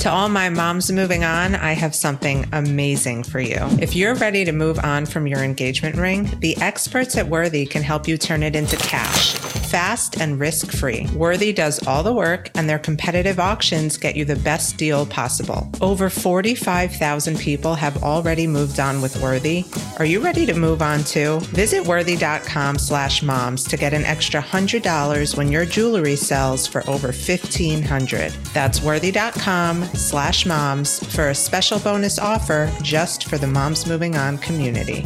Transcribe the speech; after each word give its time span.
To 0.00 0.10
all 0.10 0.30
my 0.30 0.48
moms 0.48 0.90
moving 0.90 1.24
on, 1.24 1.54
I 1.54 1.72
have 1.72 1.94
something 1.94 2.48
amazing 2.54 3.22
for 3.22 3.38
you. 3.38 3.58
If 3.82 3.94
you're 3.94 4.14
ready 4.14 4.46
to 4.46 4.52
move 4.52 4.78
on 4.78 5.04
from 5.04 5.26
your 5.26 5.40
engagement 5.40 5.96
ring, 5.96 6.24
the 6.38 6.56
experts 6.56 7.18
at 7.18 7.28
Worthy 7.28 7.66
can 7.66 7.82
help 7.82 8.08
you 8.08 8.16
turn 8.16 8.42
it 8.42 8.56
into 8.56 8.78
cash, 8.78 9.34
fast 9.70 10.20
and 10.20 10.40
risk 10.40 10.72
free. 10.72 11.06
Worthy 11.14 11.52
does 11.52 11.86
all 11.86 12.02
the 12.02 12.12
work, 12.12 12.50
and 12.56 12.68
their 12.68 12.78
competitive 12.78 13.38
auctions 13.38 13.96
get 13.96 14.16
you 14.16 14.24
the 14.24 14.36
best 14.36 14.76
deal 14.76 15.06
possible. 15.06 15.70
Over 15.80 16.10
45,000 16.10 17.38
people 17.38 17.74
have 17.74 18.02
already 18.02 18.46
moved 18.46 18.80
on 18.80 19.00
with 19.00 19.20
Worthy. 19.22 19.64
Are 19.98 20.04
you 20.04 20.20
ready 20.20 20.44
to 20.46 20.54
move 20.54 20.82
on 20.82 21.04
too? 21.04 21.40
Visit 21.54 21.86
worthy.com 21.86 22.78
slash 22.78 23.22
moms 23.22 23.64
to 23.64 23.76
get 23.76 23.94
an 23.94 24.04
extra 24.04 24.42
$100 24.42 25.36
when 25.36 25.52
your 25.52 25.64
jewelry 25.64 26.16
sells 26.16 26.66
for 26.66 26.82
over 26.88 27.08
1500 27.08 28.32
That's 28.52 28.82
worthy.com 28.82 29.84
slash 29.84 30.46
moms 30.46 31.04
for 31.14 31.28
a 31.28 31.34
special 31.34 31.78
bonus 31.78 32.18
offer 32.18 32.72
just 32.82 33.24
for 33.24 33.38
the 33.38 33.46
Moms 33.46 33.86
Moving 33.86 34.16
On 34.16 34.38
community. 34.38 35.04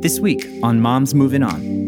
This 0.00 0.20
week 0.20 0.46
on 0.62 0.80
Moms 0.80 1.14
Moving 1.14 1.42
On. 1.42 1.85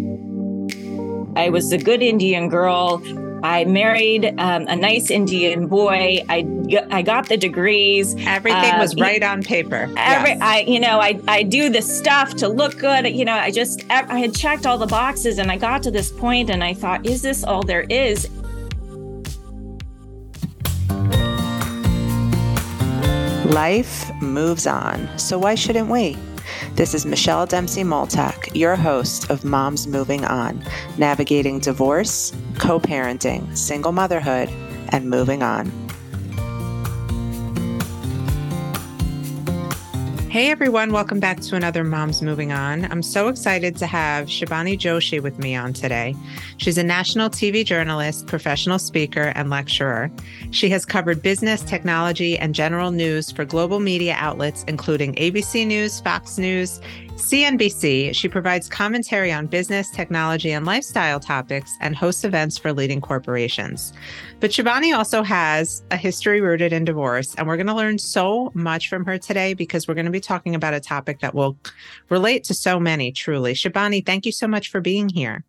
I 1.39 1.51
was 1.51 1.71
a 1.71 1.79
good 1.79 2.03
Indian 2.03 2.49
girl. 2.49 3.01
I 3.45 3.65
married 3.65 4.35
um, 4.39 4.67
a 4.67 4.75
nice 4.75 5.09
Indian 5.09 5.69
boy. 5.69 6.25
I, 6.29 6.45
I 6.91 7.03
got 7.03 7.29
the 7.29 7.37
degrees. 7.37 8.17
Everything 8.27 8.75
uh, 8.75 8.79
was 8.81 8.97
right 8.97 9.23
on 9.23 9.45
paper. 9.45 9.89
Every, 9.97 10.31
yes. 10.31 10.41
I, 10.43 10.61
you 10.63 10.81
know, 10.81 10.99
I, 10.99 11.21
I 11.29 11.45
do 11.45 11.71
the 11.71 11.81
stuff 11.81 12.35
to 12.39 12.49
look 12.49 12.77
good. 12.79 13.07
You 13.07 13.25
know, 13.25 13.35
I 13.35 13.53
just, 13.53 13.85
I 13.89 14.19
had 14.19 14.35
checked 14.35 14.67
all 14.67 14.79
the 14.79 14.89
boxes 14.89 15.39
and 15.39 15.53
I 15.53 15.57
got 15.57 15.85
to 15.85 15.93
this 15.93 16.11
point 16.11 16.51
and 16.51 16.65
I 16.65 16.75
thought, 16.75 17.07
is 17.07 17.23
this 17.23 17.45
all 17.45 17.63
there 17.63 17.87
is? 17.89 18.29
Life 23.45 24.11
moves 24.21 24.67
on, 24.67 25.09
so 25.17 25.39
why 25.39 25.55
shouldn't 25.55 25.89
we? 25.89 26.17
This 26.75 26.95
is 26.95 27.07
Michelle 27.07 27.47
Dempsey 27.47 27.83
Multack, 27.83 28.55
your 28.55 28.77
host 28.77 29.31
of 29.31 29.45
Moms 29.45 29.87
Moving 29.87 30.25
On, 30.25 30.65
navigating 30.97 31.59
divorce, 31.59 32.33
co 32.59 32.79
parenting, 32.79 33.57
single 33.57 33.93
motherhood, 33.93 34.49
and 34.91 35.09
moving 35.09 35.43
on. 35.43 35.88
Hey 40.31 40.51
everyone, 40.51 40.93
welcome 40.93 41.21
back 41.21 41.41
to 41.41 41.57
another 41.57 41.85
Moms 41.85 42.21
Moving 42.21 42.53
On. 42.53 42.85
I'm 42.93 43.03
so 43.03 43.29
excited 43.29 43.77
to 43.77 43.87
have 43.87 44.27
Shibani 44.27 44.79
Joshi 44.79 45.23
with 45.23 45.39
me 45.39 45.57
on 45.57 45.73
today. 45.73 46.15
She's 46.59 46.77
a 46.77 46.83
national 46.83 47.31
TV 47.31 47.65
journalist, 47.65 48.27
professional 48.27 48.79
speaker, 48.79 49.33
and 49.35 49.49
lecturer. 49.49 50.11
She 50.51 50.69
has 50.69 50.85
covered 50.85 51.23
business, 51.23 51.63
technology, 51.63 52.39
and 52.39 52.55
general 52.55 52.91
news 52.91 53.33
for 53.33 53.47
global 53.47 53.81
media 53.81 54.17
outlets, 54.19 54.65
including 54.69 55.15
ABC 55.15 55.67
News, 55.67 55.99
Fox 55.99 56.37
News, 56.37 56.79
CNBC, 57.19 58.15
she 58.15 58.29
provides 58.29 58.69
commentary 58.69 59.33
on 59.33 59.49
business, 59.49 59.91
technology, 59.91 60.53
and 60.53 60.65
lifestyle 60.65 61.19
topics 61.19 61.77
and 61.81 61.97
hosts 61.97 62.23
events 62.23 62.57
for 62.57 62.73
leading 62.73 63.01
corporations. 63.01 63.93
But 64.39 64.53
Shibani 64.53 64.97
also 64.97 65.25
has 65.25 65.83
a 65.91 65.97
history 65.97 66.41
rooted 66.41 66.73
in 66.73 66.85
divorce, 66.85 67.35
and 67.35 67.49
we're 67.49 67.57
going 67.57 67.67
to 67.67 67.75
learn 67.75 67.99
so 67.99 68.53
much 68.55 68.89
from 68.89 69.05
her 69.05 69.19
today 69.19 69.53
because 69.53 69.89
we're 69.89 69.95
going 69.95 70.07
to 70.07 70.13
be 70.13 70.21
talking 70.21 70.55
about 70.55 70.75
a 70.75 70.81
topic 70.81 71.19
that 71.21 71.35
will 71.35 71.59
relate 72.09 72.45
to 72.45 72.55
so 72.55 72.79
many, 72.79 73.11
truly. 73.11 73.53
Shibani, 73.53 74.07
thank 74.07 74.25
you 74.25 74.33
so 74.33 74.47
much 74.47 74.71
for 74.71 74.81
being 74.81 75.09
here. 75.09 75.45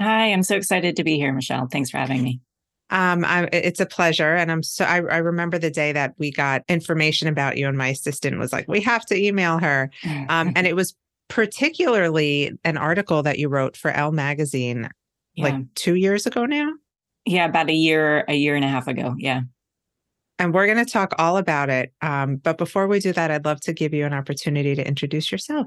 Hi, 0.00 0.32
I'm 0.32 0.42
so 0.42 0.56
excited 0.56 0.96
to 0.96 1.04
be 1.04 1.16
here, 1.16 1.34
Michelle. 1.34 1.66
Thanks 1.66 1.90
for 1.90 1.98
having 1.98 2.22
me. 2.22 2.40
Um, 2.88 3.24
I, 3.24 3.48
it's 3.52 3.78
a 3.78 3.86
pleasure, 3.86 4.34
and 4.34 4.50
I'm 4.50 4.62
so. 4.62 4.84
I, 4.84 4.96
I, 4.96 5.18
remember 5.18 5.58
the 5.58 5.70
day 5.70 5.92
that 5.92 6.14
we 6.18 6.32
got 6.32 6.64
information 6.68 7.28
about 7.28 7.56
you, 7.56 7.68
and 7.68 7.78
my 7.78 7.88
assistant 7.88 8.38
was 8.38 8.52
like, 8.52 8.66
"We 8.66 8.80
have 8.80 9.06
to 9.06 9.16
email 9.16 9.58
her," 9.58 9.90
um, 10.28 10.52
and 10.56 10.66
it 10.66 10.74
was 10.74 10.96
particularly 11.30 12.52
an 12.64 12.76
article 12.76 13.22
that 13.22 13.38
you 13.38 13.48
wrote 13.48 13.76
for 13.76 13.90
Elle 13.90 14.12
magazine 14.12 14.90
yeah. 15.34 15.44
like 15.44 15.74
2 15.76 15.94
years 15.94 16.26
ago 16.26 16.44
now. 16.44 16.72
Yeah, 17.24 17.46
about 17.46 17.70
a 17.70 17.74
year 17.74 18.24
a 18.28 18.34
year 18.34 18.56
and 18.56 18.64
a 18.64 18.68
half 18.68 18.88
ago. 18.88 19.14
Yeah. 19.16 19.42
And 20.38 20.52
we're 20.54 20.66
going 20.66 20.84
to 20.84 20.90
talk 20.90 21.14
all 21.18 21.36
about 21.36 21.68
it. 21.68 21.92
Um, 22.00 22.36
but 22.36 22.58
before 22.58 22.88
we 22.88 22.98
do 22.98 23.12
that, 23.12 23.30
I'd 23.30 23.44
love 23.44 23.60
to 23.62 23.72
give 23.72 23.92
you 23.92 24.06
an 24.06 24.14
opportunity 24.14 24.74
to 24.74 24.86
introduce 24.86 25.30
yourself. 25.30 25.66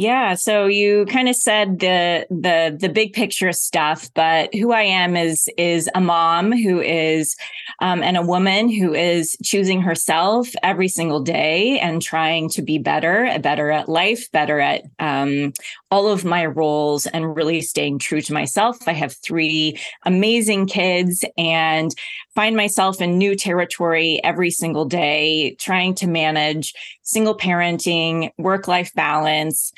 Yeah, 0.00 0.34
so 0.36 0.66
you 0.66 1.06
kind 1.06 1.28
of 1.28 1.34
said 1.34 1.80
the 1.80 2.24
the 2.30 2.76
the 2.78 2.88
big 2.88 3.14
picture 3.14 3.50
stuff, 3.50 4.08
but 4.14 4.54
who 4.54 4.70
I 4.70 4.82
am 4.82 5.16
is 5.16 5.48
is 5.58 5.90
a 5.92 6.00
mom 6.00 6.52
who 6.52 6.80
is 6.80 7.34
um, 7.80 8.04
and 8.04 8.16
a 8.16 8.22
woman 8.22 8.68
who 8.68 8.94
is 8.94 9.36
choosing 9.42 9.82
herself 9.82 10.50
every 10.62 10.86
single 10.86 11.20
day 11.20 11.80
and 11.80 12.00
trying 12.00 12.48
to 12.50 12.62
be 12.62 12.78
better, 12.78 13.28
better 13.42 13.72
at 13.72 13.88
life, 13.88 14.30
better 14.30 14.60
at 14.60 14.82
um, 15.00 15.52
all 15.90 16.06
of 16.06 16.24
my 16.24 16.46
roles, 16.46 17.06
and 17.08 17.34
really 17.34 17.60
staying 17.60 17.98
true 17.98 18.20
to 18.20 18.32
myself. 18.32 18.76
I 18.86 18.92
have 18.92 19.14
three 19.16 19.80
amazing 20.06 20.66
kids 20.68 21.24
and 21.36 21.92
find 22.36 22.54
myself 22.56 23.00
in 23.00 23.18
new 23.18 23.34
territory 23.34 24.20
every 24.22 24.52
single 24.52 24.84
day, 24.84 25.56
trying 25.58 25.96
to 25.96 26.06
manage 26.06 26.72
single 27.02 27.36
parenting, 27.36 28.30
work 28.38 28.68
life 28.68 28.92
balance 28.94 29.72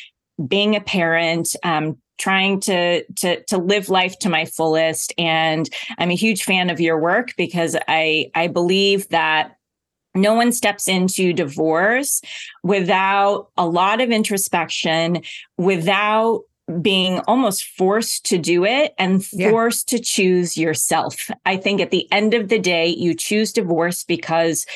being 0.46 0.76
a 0.76 0.80
parent, 0.80 1.54
um, 1.62 1.98
trying 2.20 2.60
to 2.60 3.02
to 3.14 3.42
to 3.44 3.58
live 3.58 3.88
life 3.88 4.18
to 4.18 4.28
my 4.28 4.44
fullest 4.44 5.12
and 5.16 5.70
i'm 5.98 6.10
a 6.10 6.14
huge 6.14 6.44
fan 6.44 6.68
of 6.68 6.78
your 6.78 6.98
work 6.98 7.34
because 7.36 7.76
i 7.88 8.30
i 8.34 8.46
believe 8.46 9.08
that 9.08 9.56
no 10.14 10.34
one 10.34 10.52
steps 10.52 10.86
into 10.86 11.32
divorce 11.32 12.20
without 12.62 13.48
a 13.56 13.66
lot 13.66 14.00
of 14.00 14.10
introspection 14.10 15.22
without 15.56 16.42
being 16.82 17.20
almost 17.20 17.64
forced 17.64 18.26
to 18.26 18.36
do 18.36 18.64
it 18.64 18.92
and 18.98 19.24
forced 19.24 19.90
yeah. 19.90 19.98
to 19.98 20.04
choose 20.04 20.58
yourself 20.58 21.30
i 21.46 21.56
think 21.56 21.80
at 21.80 21.90
the 21.90 22.06
end 22.12 22.34
of 22.34 22.48
the 22.48 22.58
day 22.58 22.86
you 22.86 23.14
choose 23.14 23.50
divorce 23.50 24.04
because 24.04 24.66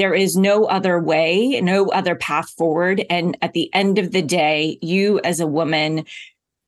there 0.00 0.14
is 0.14 0.34
no 0.34 0.64
other 0.64 0.98
way, 0.98 1.60
no 1.62 1.88
other 1.88 2.14
path 2.14 2.48
forward. 2.56 3.04
And 3.10 3.36
at 3.42 3.52
the 3.52 3.68
end 3.74 3.98
of 3.98 4.12
the 4.12 4.22
day, 4.22 4.78
you 4.80 5.20
as 5.24 5.40
a 5.40 5.46
woman 5.46 6.06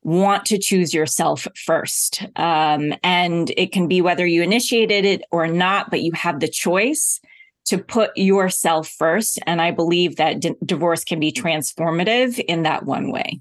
want 0.03 0.45
to 0.47 0.59
choose 0.59 0.93
yourself 0.93 1.49
first. 1.57 2.27
Um, 2.37 2.93
and 3.03 3.51
it 3.57 3.73
can 3.73 3.89
be 3.89 4.03
whether 4.03 4.27
you 4.27 4.43
initiated 4.43 5.07
it 5.07 5.23
or 5.31 5.47
not, 5.47 5.91
but 5.91 6.03
you 6.03 6.13
have 6.13 6.41
the 6.41 6.49
choice 6.49 7.21
to 7.65 7.79
put 7.79 8.15
yourself 8.19 8.87
first. 8.87 9.39
And 9.47 9.63
I 9.63 9.71
believe 9.71 10.17
that 10.17 10.41
d- 10.41 10.55
divorce 10.63 11.03
can 11.03 11.19
be 11.19 11.33
transformative 11.33 12.39
in 12.39 12.65
that 12.65 12.85
one 12.85 13.11
way. 13.11 13.41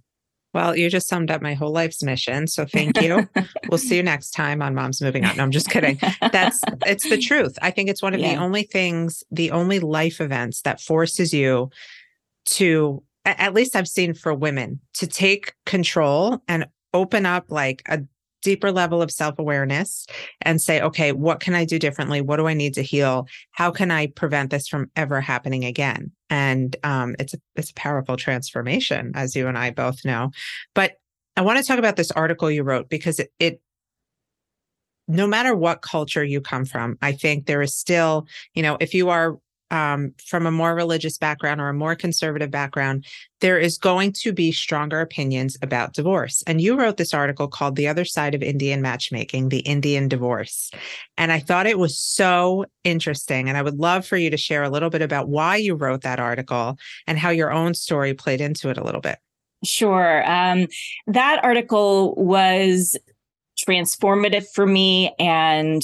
Well, 0.54 0.76
you 0.76 0.90
just 0.90 1.08
summed 1.08 1.32
up 1.32 1.42
my 1.42 1.54
whole 1.54 1.72
life's 1.72 2.04
mission. 2.04 2.48
So 2.48 2.66
thank 2.66 3.02
you. 3.02 3.28
we'll 3.70 3.78
see 3.78 3.96
you 3.96 4.04
next 4.04 4.32
time 4.32 4.62
on 4.62 4.76
Moms 4.76 5.02
Moving 5.02 5.26
On. 5.26 5.38
No, 5.38 5.44
I'm 5.44 5.52
just 5.52 5.70
kidding. 5.70 5.98
That's 6.32 6.62
it's 6.86 7.10
the 7.10 7.18
truth. 7.18 7.58
I 7.62 7.72
think 7.72 7.90
it's 7.90 8.02
one 8.02 8.14
of 8.14 8.20
yeah. 8.20 8.36
the 8.36 8.42
only 8.42 8.64
things, 8.64 9.24
the 9.32 9.52
only 9.52 9.80
life 9.80 10.20
events 10.20 10.62
that 10.64 10.82
forces 10.82 11.34
you 11.34 11.70
to 12.46 13.02
at 13.24 13.54
least 13.54 13.76
I've 13.76 13.88
seen 13.88 14.14
for 14.14 14.34
women 14.34 14.80
to 14.96 15.08
take 15.08 15.54
control 15.66 16.42
and 16.48 16.66
open 16.94 17.26
up 17.26 17.46
like 17.50 17.84
a 17.88 18.02
deeper 18.42 18.72
level 18.72 19.02
of 19.02 19.12
self 19.12 19.40
awareness 19.40 20.06
and 20.42 20.62
say, 20.62 20.82
okay, 20.82 21.12
what 21.12 21.40
can 21.40 21.56
I 21.56 21.66
do 21.66 21.80
differently? 21.80 22.22
What 22.22 22.38
do 22.38 22.48
I 22.48 22.54
need 22.54 22.74
to 22.76 22.82
heal? 22.82 23.28
How 23.52 23.72
can 23.72 23.92
I 23.92 24.08
prevent 24.08 24.52
this 24.52 24.68
from 24.68 24.90
ever 24.96 25.22
happening 25.22 25.66
again? 25.66 26.12
And 26.30 26.76
um, 26.84 27.16
it's 27.20 27.34
a 27.34 27.38
it's 27.56 27.72
a 27.72 27.76
powerful 27.76 28.18
transformation, 28.18 29.12
as 29.16 29.36
you 29.36 29.48
and 29.48 29.58
I 29.58 29.72
both 29.72 30.04
know. 30.06 30.32
But 30.74 30.94
I 31.38 31.42
want 31.42 31.60
to 31.60 31.66
talk 31.66 31.80
about 31.80 31.96
this 31.96 32.12
article 32.12 32.52
you 32.52 32.64
wrote 32.64 32.90
because 32.90 33.20
it, 33.20 33.32
it 33.40 33.62
no 35.08 35.28
matter 35.28 35.56
what 35.56 35.82
culture 35.82 36.24
you 36.24 36.42
come 36.42 36.66
from, 36.66 36.98
I 37.02 37.12
think 37.12 37.46
there 37.46 37.62
is 37.62 37.76
still, 37.76 38.28
you 38.54 38.64
know, 38.64 38.78
if 38.80 38.94
you 38.94 39.10
are 39.10 39.38
um, 39.72 40.14
from 40.24 40.46
a 40.46 40.52
more 40.52 40.76
religious 40.76 41.18
background 41.18 41.60
or 41.60 41.70
a 41.70 41.74
more 41.74 41.96
conservative 41.96 42.52
background, 42.52 43.06
there 43.40 43.58
is 43.58 43.78
going 43.78 44.12
to 44.12 44.34
be 44.34 44.52
stronger 44.52 45.00
opinions 45.00 45.58
about 45.62 45.94
divorce. 45.94 46.44
And 46.46 46.62
you 46.62 46.78
wrote 46.78 46.98
this 46.98 47.14
article 47.14 47.48
called 47.48 47.76
The 47.76 47.88
Other 47.88 48.06
Side 48.06 48.36
of 48.36 48.44
Indian 48.44 48.82
Matchmaking, 48.82 49.50
the 49.50 49.62
Indian 49.62 50.08
Divorce. 50.08 50.70
And 51.18 51.32
I 51.32 51.40
thought 51.40 51.66
it 51.66 51.80
was 51.80 51.98
so 51.98 52.66
interesting. 52.84 53.48
And 53.48 53.58
I 53.58 53.62
would 53.64 53.80
love 53.80 54.06
for 54.06 54.18
you 54.18 54.30
to 54.30 54.38
share 54.38 54.64
a 54.64 54.70
little 54.70 54.90
bit 54.90 55.02
about 55.02 55.30
why 55.30 55.56
you 55.56 55.74
wrote 55.74 56.02
that 56.02 56.20
article 56.20 56.78
and 57.08 57.18
how 57.18 57.30
your 57.30 57.52
own 57.52 57.74
story 57.74 58.14
played 58.14 58.42
into 58.42 58.70
it 58.70 58.78
a 58.78 58.84
little 58.84 59.02
bit. 59.02 59.18
Sure. 59.64 60.30
Um, 60.30 60.68
that 61.08 61.40
article 61.44 62.14
was 62.16 62.98
transformative 63.68 64.48
for 64.54 64.66
me 64.66 65.14
and 65.20 65.84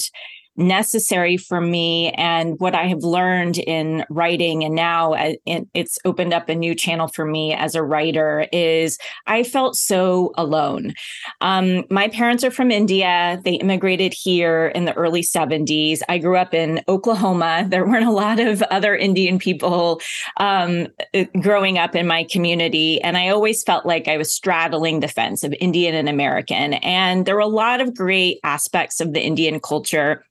necessary 0.58 1.36
for 1.36 1.60
me 1.60 2.10
and 2.12 2.58
what 2.58 2.74
I 2.74 2.88
have 2.88 3.04
learned 3.04 3.58
in 3.58 4.04
writing 4.10 4.64
and 4.64 4.74
now 4.74 5.14
uh, 5.14 5.34
it's 5.46 5.98
opened 6.04 6.34
up 6.34 6.48
a 6.48 6.54
new 6.54 6.74
channel 6.74 7.06
for 7.06 7.24
me 7.24 7.54
as 7.54 7.76
a 7.76 7.82
writer 7.82 8.46
is 8.52 8.98
I 9.26 9.44
felt 9.44 9.76
so 9.76 10.32
alone. 10.36 10.94
Um, 11.40 11.84
my 11.90 12.08
parents 12.08 12.42
are 12.42 12.50
from 12.50 12.72
India. 12.72 13.40
They 13.44 13.54
immigrated 13.54 14.12
here 14.12 14.72
in 14.74 14.84
the 14.84 14.94
early 14.94 15.22
70s. 15.22 16.00
I 16.08 16.18
grew 16.18 16.36
up 16.36 16.52
in 16.52 16.82
Oklahoma. 16.88 17.66
There 17.78 17.86
weren't 17.86 18.06
a 18.06 18.10
lot 18.10 18.40
of 18.40 18.60
other 18.62 18.96
Indian 18.96 19.38
people 19.38 20.00
um, 20.38 20.88
uh, 21.14 21.24
growing 21.40 21.78
up 21.78 21.94
in 21.94 22.08
my 22.08 22.24
community. 22.24 23.00
And 23.02 23.16
I 23.16 23.28
always 23.28 23.62
felt 23.62 23.86
like 23.86 24.08
I 24.08 24.16
was 24.16 24.32
straddling 24.32 24.98
the 24.98 25.06
fence 25.06 25.44
of 25.44 25.54
Indian 25.60 25.94
and 25.94 26.08
American. 26.08 26.74
And 26.74 27.24
there 27.24 27.36
were 27.36 27.40
a 27.40 27.46
lot 27.46 27.80
of 27.80 27.94
great 27.94 28.40
aspects 28.42 29.00
of 29.00 29.12
the 29.12 29.20
Indian 29.20 29.60
culture 29.60 30.24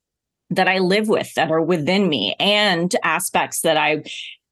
that 0.50 0.68
I 0.68 0.80
live 0.80 1.08
with 1.08 1.34
that 1.36 1.52
are 1.52 1.62
within 1.62 2.10
me 2.10 2.36
and 2.40 2.96
aspects 3.04 3.62
that 3.62 3.78
I 3.78 4.04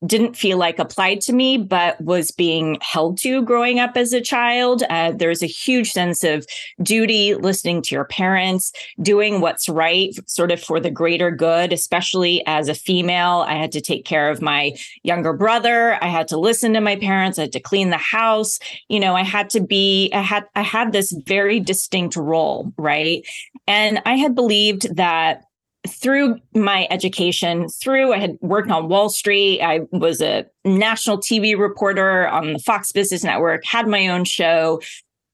didn't 0.06 0.36
feel 0.36 0.58
like 0.58 0.78
applied 0.78 1.22
to 1.22 1.34
me, 1.34 1.58
but 1.58 2.00
was 2.02 2.32
being 2.32 2.78
held 2.82 3.18
to 3.18 3.42
growing 3.44 3.80
up 3.80 3.96
as 3.98 4.14
a 4.14 4.22
child. 4.22 4.84
Uh, 4.90 5.12
there's 5.12 5.42
a 5.42 5.48
huge 5.48 5.92
sense 5.92 6.24
of 6.24 6.46
duty, 6.82 7.34
listening 7.34 7.82
to 7.82 7.96
your 7.96 8.06
parents, 8.06 8.72
doing 9.02 9.42
what's 9.42 9.70
right, 9.70 10.14
sort 10.28 10.52
of 10.52 10.62
for 10.62 10.80
the 10.80 10.92
greater 10.92 11.32
good, 11.32 11.74
especially 11.74 12.46
as 12.46 12.68
a 12.68 12.76
female. 12.76 13.46
I 13.48 13.56
had 13.56 13.72
to 13.72 13.82
take 13.82 14.06
care 14.06 14.30
of 14.30 14.42
my 14.42 14.74
younger 15.04 15.34
brother. 15.34 15.98
I 16.04 16.08
had 16.08 16.28
to 16.30 16.38
listen 16.38 16.74
to 16.74 16.82
my 16.82 16.98
parents. 16.98 17.40
I 17.40 17.44
had 17.44 17.54
to 17.54 17.60
clean 17.60 17.90
the 17.90 17.98
house. 17.98 18.60
You 18.90 19.00
know, 19.00 19.16
I 19.16 19.24
had 19.24 19.50
to 19.52 19.62
be, 19.62 20.12
I 20.14 20.22
had, 20.22 20.46
I 20.56 20.62
had 20.62 20.92
this 20.92 21.14
very 21.26 21.60
distinct 21.60 22.16
role, 22.16 22.74
right? 22.78 23.26
And 23.66 24.02
I 24.06 24.16
had 24.16 24.36
believed 24.36 24.96
that 24.98 25.46
through 25.90 26.38
my 26.54 26.88
education, 26.90 27.70
through 27.70 28.14
I 28.14 28.20
had 28.20 28.38
worked 28.42 28.70
on 28.72 28.90
Wall 28.90 29.10
Street, 29.10 29.62
I 29.62 29.82
was 29.92 30.22
a 30.22 30.46
national 30.64 31.18
TV 31.18 31.58
reporter 31.58 32.28
on 32.28 32.54
the 32.54 32.60
Fox 32.60 32.92
Business 32.92 33.24
Network, 33.24 33.66
had 33.66 33.88
my 33.88 34.08
own 34.08 34.26
show. 34.26 34.82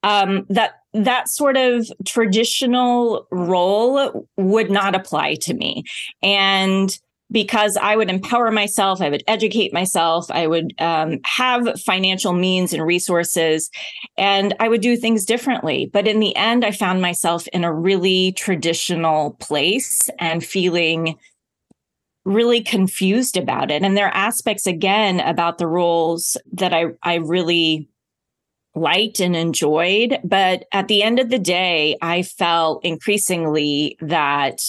Um, 0.04 0.48
that 0.50 0.80
that 0.94 1.30
sort 1.30 1.58
of 1.58 1.90
traditional 2.06 3.28
role 3.32 4.28
would 4.36 4.72
not 4.72 4.96
apply 4.96 5.36
to 5.36 5.54
me, 5.54 5.84
and 6.24 6.98
because 7.32 7.78
I 7.78 7.96
would 7.96 8.10
empower 8.10 8.52
myself, 8.52 9.02
I 9.02 9.10
would 9.10 9.24
educate 9.28 9.74
myself, 9.74 10.30
I 10.30 10.48
would 10.48 10.74
um, 10.80 11.20
have 11.24 11.80
financial 11.80 12.34
means 12.34 12.74
and 12.74 12.86
resources, 12.86 13.70
and 14.18 14.54
I 14.60 14.68
would 14.68 14.82
do 14.82 14.98
things 14.98 15.26
differently. 15.26 15.90
But 15.92 16.08
in 16.08 16.20
the 16.20 16.36
end, 16.36 16.66
I 16.66 16.72
found 16.72 17.02
myself 17.02 17.48
in 17.48 17.64
a 17.64 17.74
really 17.74 18.34
traditional 18.34 19.32
place 19.40 20.10
and 20.20 20.44
feeling 20.44 21.18
really 22.26 22.62
confused 22.62 23.38
about 23.38 23.72
it. 23.72 23.82
And 23.82 23.98
there 23.98 24.08
are 24.08 24.14
aspects, 24.14 24.68
again, 24.68 25.20
about 25.22 25.58
the 25.58 25.68
roles 25.68 26.38
that 26.54 26.74
I, 26.74 26.88
I 27.02 27.16
really 27.16 27.90
liked 28.76 29.20
and 29.20 29.36
enjoyed. 29.36 30.20
But 30.24 30.66
at 30.72 30.88
the 30.88 31.04
end 31.04 31.20
of 31.20 31.30
the 31.30 31.40
day, 31.40 31.98
I 32.02 32.22
felt 32.22 32.86
increasingly 32.86 33.98
that 34.02 34.62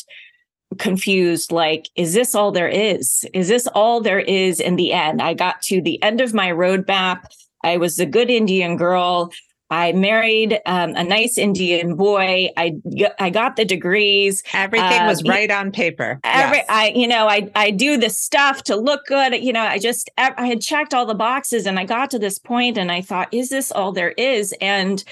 confused 0.75 1.53
like 1.53 1.89
is 1.97 2.15
this 2.15 2.35
all 2.35 2.53
there 2.53 2.69
is? 2.69 3.25
Is 3.33 3.49
this 3.49 3.67
all 3.69 4.01
there 4.01 4.21
is 4.21 4.61
in 4.61 4.77
the 4.77 4.93
end? 4.93 5.23
I 5.23 5.35
got 5.35 5.63
to 5.63 5.81
the 5.81 6.03
end 6.03 6.21
of 6.21 6.35
my 6.35 6.49
roadmap. 6.49 7.25
I 7.65 7.77
was 7.77 7.99
a 7.99 8.07
good 8.07 8.31
indian 8.31 8.77
girl. 8.77 9.33
I 9.71 9.93
married 9.93 10.61
um, 10.67 10.91
a 10.97 11.03
nice 11.03 11.39
indian 11.39 11.97
boy. 11.97 12.51
I 12.57 12.75
i 13.19 13.31
got 13.31 13.57
the 13.57 13.65
degrees. 13.65 14.43
Everything 14.53 15.07
was 15.07 15.23
um, 15.23 15.31
right 15.31 15.51
on 15.51 15.73
paper. 15.73 16.21
every 16.25 16.59
yes. 16.59 16.67
i 16.69 16.93
you 16.95 17.09
know 17.09 17.27
i 17.29 17.51
i 17.55 17.71
do 17.71 17.97
the 17.97 18.11
stuff 18.11 18.65
to 18.65 18.77
look 18.77 19.07
good. 19.07 19.35
You 19.43 19.53
know 19.53 19.63
i 19.63 19.79
just 19.79 20.11
i 20.19 20.47
had 20.47 20.61
checked 20.61 20.93
all 20.93 21.07
the 21.07 21.15
boxes 21.15 21.67
and 21.67 21.79
i 21.79 21.85
got 21.85 22.11
to 22.11 22.19
this 22.19 22.39
point 22.39 22.77
and 22.77 22.93
i 22.93 23.01
thought 23.01 23.33
is 23.33 23.49
this 23.49 23.73
all 23.73 23.93
there 23.93 24.13
is? 24.13 24.55
And 24.61 25.03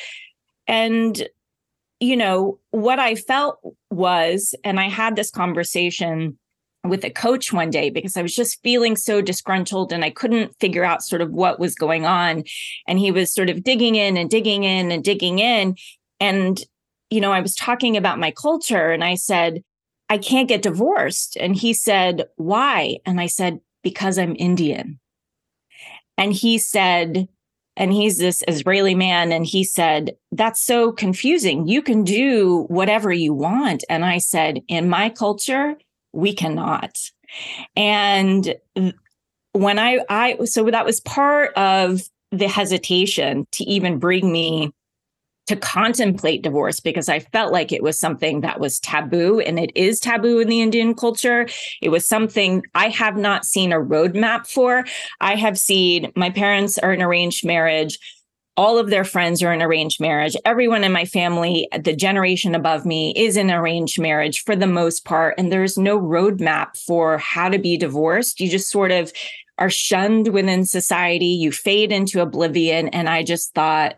and 0.67 1.29
you 2.01 2.17
know, 2.17 2.59
what 2.71 2.99
I 2.99 3.15
felt 3.15 3.61
was, 3.91 4.55
and 4.65 4.81
I 4.81 4.89
had 4.89 5.17
this 5.17 5.31
conversation 5.31 6.39
with 6.83 7.05
a 7.05 7.11
coach 7.11 7.53
one 7.53 7.69
day 7.69 7.91
because 7.91 8.17
I 8.17 8.23
was 8.23 8.35
just 8.35 8.63
feeling 8.63 8.97
so 8.97 9.21
disgruntled 9.21 9.93
and 9.93 10.03
I 10.03 10.09
couldn't 10.09 10.59
figure 10.59 10.83
out 10.83 11.03
sort 11.03 11.21
of 11.21 11.31
what 11.31 11.61
was 11.61 11.75
going 11.75 12.07
on. 12.07 12.45
And 12.89 12.99
he 12.99 13.11
was 13.11 13.35
sort 13.35 13.51
of 13.51 13.63
digging 13.63 13.97
in 13.97 14.17
and 14.17 14.31
digging 14.31 14.65
in 14.65 14.91
and 14.91 15.05
digging 15.05 15.39
in. 15.41 15.77
And, 16.19 16.59
you 17.11 17.21
know, 17.21 17.33
I 17.33 17.41
was 17.41 17.55
talking 17.55 17.99
about 17.99 18.19
my 18.19 18.31
culture 18.31 18.91
and 18.91 19.05
I 19.05 19.15
said, 19.15 19.63
I 20.09 20.17
can't 20.17 20.49
get 20.49 20.63
divorced. 20.63 21.37
And 21.37 21.55
he 21.55 21.75
said, 21.75 22.25
Why? 22.37 22.99
And 23.05 23.21
I 23.21 23.27
said, 23.27 23.61
Because 23.83 24.19
I'm 24.19 24.35
Indian. 24.39 24.99
And 26.17 26.33
he 26.33 26.57
said, 26.57 27.29
and 27.77 27.93
he's 27.93 28.19
this 28.19 28.43
Israeli 28.47 28.95
man. 28.95 29.33
And 29.33 29.47
he 29.47 29.65
said, 29.65 30.17
That's 30.33 30.61
so 30.61 30.93
confusing. 30.93 31.69
You 31.69 31.83
can 31.83 32.05
do 32.05 32.67
whatever 32.69 33.13
you 33.13 33.33
want. 33.33 33.85
And 33.89 34.05
I 34.05 34.19
said, 34.19 34.61
In 34.69 34.89
my 34.89 35.09
culture, 35.09 35.77
we 36.13 36.35
cannot. 36.35 36.99
And 37.77 38.55
when 39.53 39.79
I, 39.79 40.01
I, 40.09 40.45
so 40.45 40.65
that 40.71 40.85
was 40.85 41.01
part 41.01 41.55
of 41.55 42.03
the 42.33 42.49
hesitation 42.49 43.47
to 43.53 43.65
even 43.65 43.99
bring 43.99 44.31
me 44.31 44.73
to 45.51 45.57
contemplate 45.57 46.43
divorce 46.43 46.79
because 46.79 47.09
I 47.09 47.19
felt 47.19 47.53
like 47.53 47.73
it 47.73 47.83
was 47.83 47.99
something 47.99 48.43
that 48.43 48.61
was 48.61 48.79
taboo 48.79 49.41
and 49.41 49.59
it 49.59 49.73
is 49.75 49.99
taboo 49.99 50.39
in 50.39 50.47
the 50.47 50.61
Indian 50.61 50.95
culture. 50.95 51.49
It 51.83 51.89
was 51.89 52.07
something 52.07 52.63
I 52.77 52.89
have 52.91 53.17
not 53.17 53.45
seen 53.45 53.73
a 53.73 53.81
roadmap 53.81 54.47
for. 54.47 54.85
I 55.21 55.35
have 55.35 55.59
seen 55.59 56.13
my 56.15 56.31
parents 56.31 56.79
are 56.79 56.93
in 56.93 57.03
arranged 57.03 57.45
marriage. 57.45 57.99
All 58.57 58.79
of 58.79 58.91
their 58.91 59.03
friends 59.03 59.43
are 59.43 59.53
in 59.53 59.61
arranged 59.61 60.01
marriage. 60.01 60.37
Everyone 60.45 60.85
in 60.85 60.93
my 60.93 61.05
family, 61.05 61.67
the 61.83 61.97
generation 61.97 62.55
above 62.55 62.87
me, 62.87 63.13
is 63.17 63.37
in 63.37 63.51
arranged 63.51 64.01
marriage 64.01 64.45
for 64.45 64.55
the 64.55 64.69
most 64.69 65.05
part. 65.05 65.35
And 65.37 65.51
there's 65.51 65.77
no 65.77 65.99
roadmap 65.99 66.79
for 66.79 67.19
how 67.19 67.49
to 67.49 67.59
be 67.59 67.77
divorced. 67.77 68.39
You 68.39 68.49
just 68.49 68.71
sort 68.71 68.93
of 68.93 69.13
are 69.59 69.69
shunned 69.69 70.29
within 70.29 70.65
society. 70.65 71.27
You 71.27 71.51
fade 71.51 71.91
into 71.91 72.23
oblivion. 72.23 72.87
And 72.91 73.09
I 73.09 73.25
just 73.25 73.53
thought, 73.53 73.97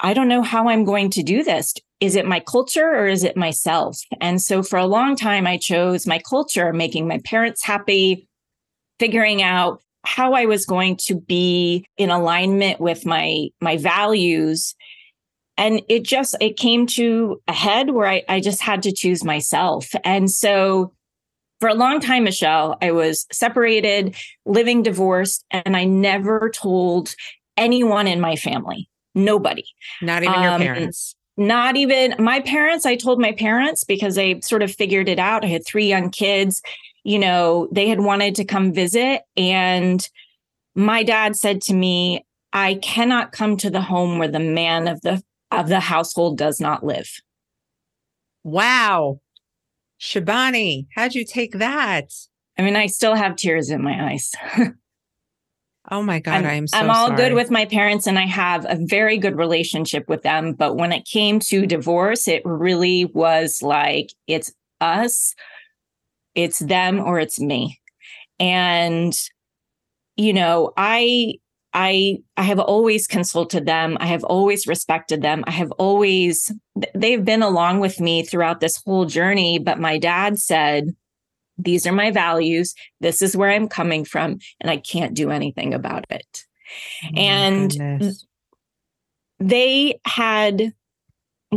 I 0.00 0.14
don't 0.14 0.28
know 0.28 0.42
how 0.42 0.68
I'm 0.68 0.84
going 0.84 1.10
to 1.10 1.22
do 1.22 1.42
this. 1.42 1.74
Is 2.00 2.16
it 2.16 2.26
my 2.26 2.40
culture 2.40 2.86
or 2.86 3.06
is 3.06 3.24
it 3.24 3.36
myself? 3.36 3.98
And 4.20 4.40
so 4.40 4.62
for 4.62 4.78
a 4.78 4.86
long 4.86 5.16
time, 5.16 5.46
I 5.46 5.56
chose 5.56 6.06
my 6.06 6.18
culture, 6.18 6.72
making 6.72 7.08
my 7.08 7.18
parents 7.24 7.64
happy, 7.64 8.28
figuring 8.98 9.42
out 9.42 9.80
how 10.04 10.34
I 10.34 10.44
was 10.44 10.66
going 10.66 10.96
to 11.06 11.14
be 11.14 11.86
in 11.96 12.10
alignment 12.10 12.80
with 12.80 13.06
my 13.06 13.48
my 13.60 13.76
values. 13.78 14.74
And 15.56 15.80
it 15.88 16.04
just 16.04 16.36
it 16.40 16.58
came 16.58 16.86
to 16.88 17.40
a 17.48 17.54
head 17.54 17.90
where 17.90 18.06
I, 18.06 18.22
I 18.28 18.40
just 18.40 18.60
had 18.60 18.82
to 18.82 18.92
choose 18.92 19.24
myself. 19.24 19.88
And 20.04 20.30
so 20.30 20.92
for 21.60 21.70
a 21.70 21.74
long 21.74 22.00
time, 22.00 22.24
Michelle, 22.24 22.76
I 22.82 22.92
was 22.92 23.26
separated, 23.32 24.14
living 24.44 24.82
divorced, 24.82 25.42
and 25.50 25.74
I 25.74 25.84
never 25.84 26.50
told 26.50 27.14
anyone 27.56 28.06
in 28.06 28.20
my 28.20 28.36
family 28.36 28.90
Nobody. 29.16 29.64
Not 30.02 30.22
even 30.22 30.34
um, 30.36 30.42
your 30.42 30.58
parents. 30.58 31.16
Not 31.38 31.76
even 31.76 32.14
my 32.18 32.40
parents. 32.40 32.86
I 32.86 32.96
told 32.96 33.18
my 33.18 33.32
parents 33.32 33.82
because 33.82 34.14
they 34.14 34.40
sort 34.42 34.62
of 34.62 34.72
figured 34.72 35.08
it 35.08 35.18
out. 35.18 35.44
I 35.44 35.48
had 35.48 35.66
three 35.66 35.86
young 35.86 36.10
kids. 36.10 36.62
You 37.02 37.18
know, 37.18 37.68
they 37.72 37.88
had 37.88 38.00
wanted 38.00 38.34
to 38.36 38.44
come 38.44 38.72
visit. 38.72 39.22
And 39.36 40.06
my 40.74 41.02
dad 41.02 41.34
said 41.34 41.62
to 41.62 41.74
me, 41.74 42.24
I 42.52 42.74
cannot 42.76 43.32
come 43.32 43.56
to 43.58 43.70
the 43.70 43.80
home 43.80 44.18
where 44.18 44.28
the 44.28 44.38
man 44.38 44.86
of 44.86 45.00
the 45.00 45.22
of 45.50 45.68
the 45.68 45.80
household 45.80 46.36
does 46.36 46.60
not 46.60 46.84
live. 46.84 47.10
Wow. 48.44 49.20
Shibani, 50.00 50.88
how'd 50.94 51.14
you 51.14 51.24
take 51.24 51.58
that? 51.58 52.12
I 52.58 52.62
mean, 52.62 52.76
I 52.76 52.86
still 52.86 53.14
have 53.14 53.36
tears 53.36 53.70
in 53.70 53.82
my 53.82 54.10
eyes. 54.10 54.32
Oh 55.90 56.02
my 56.02 56.18
God, 56.20 56.34
I'm, 56.34 56.46
I 56.46 56.54
am 56.54 56.66
so 56.66 56.78
I'm 56.78 56.90
all 56.90 57.08
sorry. 57.08 57.16
good 57.16 57.34
with 57.34 57.50
my 57.50 57.64
parents 57.64 58.06
and 58.06 58.18
I 58.18 58.26
have 58.26 58.64
a 58.68 58.76
very 58.78 59.18
good 59.18 59.36
relationship 59.36 60.08
with 60.08 60.22
them. 60.22 60.52
But 60.52 60.76
when 60.76 60.92
it 60.92 61.04
came 61.04 61.38
to 61.40 61.66
divorce, 61.66 62.26
it 62.26 62.42
really 62.44 63.04
was 63.04 63.62
like 63.62 64.12
it's 64.26 64.52
us, 64.80 65.34
it's 66.34 66.58
them, 66.58 67.00
or 67.00 67.18
it's 67.18 67.40
me. 67.40 67.80
And, 68.38 69.12
you 70.16 70.32
know, 70.32 70.72
I 70.76 71.34
I 71.72 72.18
I 72.36 72.42
have 72.42 72.58
always 72.58 73.06
consulted 73.06 73.66
them. 73.66 73.96
I 74.00 74.06
have 74.06 74.24
always 74.24 74.66
respected 74.66 75.22
them. 75.22 75.44
I 75.46 75.52
have 75.52 75.70
always 75.72 76.50
they've 76.94 77.24
been 77.24 77.42
along 77.42 77.80
with 77.80 78.00
me 78.00 78.22
throughout 78.22 78.60
this 78.60 78.82
whole 78.84 79.04
journey. 79.04 79.58
But 79.58 79.78
my 79.78 79.98
dad 79.98 80.38
said, 80.38 80.96
these 81.58 81.86
are 81.86 81.92
my 81.92 82.10
values. 82.10 82.74
This 83.00 83.22
is 83.22 83.36
where 83.36 83.50
I'm 83.50 83.68
coming 83.68 84.04
from, 84.04 84.38
and 84.60 84.70
I 84.70 84.76
can't 84.76 85.14
do 85.14 85.30
anything 85.30 85.74
about 85.74 86.06
it. 86.10 86.44
Oh 87.04 87.16
and 87.16 87.70
goodness. 87.70 88.26
they 89.38 90.00
had 90.04 90.72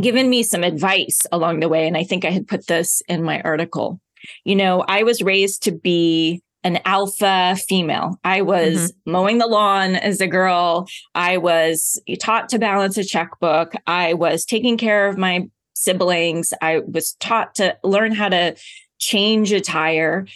given 0.00 0.30
me 0.30 0.42
some 0.42 0.62
advice 0.62 1.20
along 1.32 1.60
the 1.60 1.68
way. 1.68 1.86
And 1.86 1.96
I 1.96 2.04
think 2.04 2.24
I 2.24 2.30
had 2.30 2.46
put 2.46 2.66
this 2.66 3.02
in 3.08 3.22
my 3.22 3.40
article. 3.42 4.00
You 4.44 4.56
know, 4.56 4.84
I 4.86 5.02
was 5.02 5.22
raised 5.22 5.62
to 5.64 5.72
be 5.72 6.42
an 6.62 6.78
alpha 6.84 7.56
female. 7.56 8.18
I 8.22 8.42
was 8.42 8.92
mm-hmm. 8.92 9.12
mowing 9.12 9.38
the 9.38 9.46
lawn 9.46 9.96
as 9.96 10.20
a 10.20 10.26
girl. 10.26 10.86
I 11.14 11.38
was 11.38 12.00
taught 12.20 12.50
to 12.50 12.58
balance 12.58 12.98
a 12.98 13.04
checkbook. 13.04 13.72
I 13.86 14.14
was 14.14 14.44
taking 14.44 14.76
care 14.76 15.08
of 15.08 15.16
my 15.16 15.48
siblings. 15.74 16.52
I 16.60 16.80
was 16.80 17.14
taught 17.14 17.54
to 17.56 17.76
learn 17.82 18.12
how 18.12 18.28
to 18.28 18.56
change 19.00 19.52
a 19.52 19.60
tire. 19.60 20.26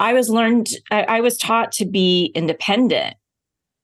I 0.00 0.14
was 0.14 0.28
learned 0.28 0.68
I, 0.90 1.02
I 1.02 1.20
was 1.20 1.36
taught 1.36 1.72
to 1.72 1.84
be 1.84 2.32
independent. 2.34 3.14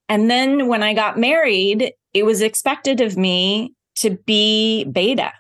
And 0.08 0.30
then 0.30 0.68
when 0.68 0.82
I 0.82 0.94
got 0.94 1.18
married, 1.18 1.92
it 2.14 2.24
was 2.24 2.40
expected 2.40 3.00
of 3.00 3.16
me 3.16 3.74
to 3.96 4.10
be 4.10 4.84
beta, 4.84 5.32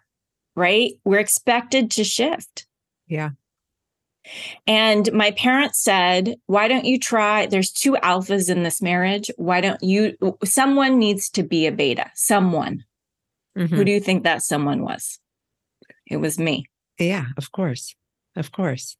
right? 0.54 0.92
We're 1.04 1.20
expected 1.20 1.90
to 1.92 2.04
shift. 2.04 2.66
Yeah. 3.06 3.30
And 4.66 5.10
my 5.12 5.30
parents 5.32 5.82
said, 5.82 6.36
Why 6.46 6.68
don't 6.68 6.84
you 6.84 6.98
try? 6.98 7.46
There's 7.46 7.70
two 7.70 7.92
alphas 8.02 8.50
in 8.50 8.64
this 8.64 8.82
marriage. 8.82 9.30
Why 9.36 9.60
don't 9.60 9.82
you? 9.82 10.16
Someone 10.44 10.98
needs 10.98 11.30
to 11.30 11.42
be 11.42 11.66
a 11.66 11.72
beta. 11.72 12.10
Someone. 12.14 12.84
Mm-hmm. 13.56 13.74
Who 13.74 13.84
do 13.84 13.92
you 13.92 14.00
think 14.00 14.24
that 14.24 14.42
someone 14.42 14.82
was? 14.82 15.18
It 16.06 16.18
was 16.18 16.38
me. 16.38 16.66
Yeah, 16.98 17.26
of 17.36 17.52
course. 17.52 17.94
Of 18.36 18.52
course. 18.52 18.96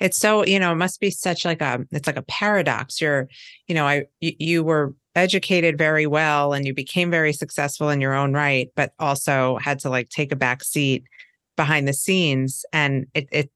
It's 0.00 0.16
so, 0.16 0.44
you 0.44 0.58
know, 0.58 0.72
it 0.72 0.76
must 0.76 1.00
be 1.00 1.10
such 1.10 1.44
like 1.44 1.60
a, 1.60 1.84
it's 1.90 2.06
like 2.06 2.16
a 2.16 2.22
paradox. 2.22 3.00
You're, 3.00 3.28
you 3.66 3.74
know, 3.74 3.86
I, 3.86 4.04
you, 4.20 4.64
were 4.64 4.94
educated 5.14 5.76
very 5.76 6.06
well 6.06 6.52
and 6.52 6.66
you 6.66 6.72
became 6.72 7.10
very 7.10 7.32
successful 7.32 7.90
in 7.90 8.00
your 8.00 8.14
own 8.14 8.32
right, 8.32 8.70
but 8.74 8.92
also 8.98 9.56
had 9.58 9.78
to 9.80 9.90
like 9.90 10.08
take 10.08 10.32
a 10.32 10.36
back 10.36 10.64
seat 10.64 11.04
behind 11.56 11.86
the 11.86 11.92
scenes. 11.92 12.64
And 12.72 13.06
it, 13.12 13.28
it, 13.32 13.50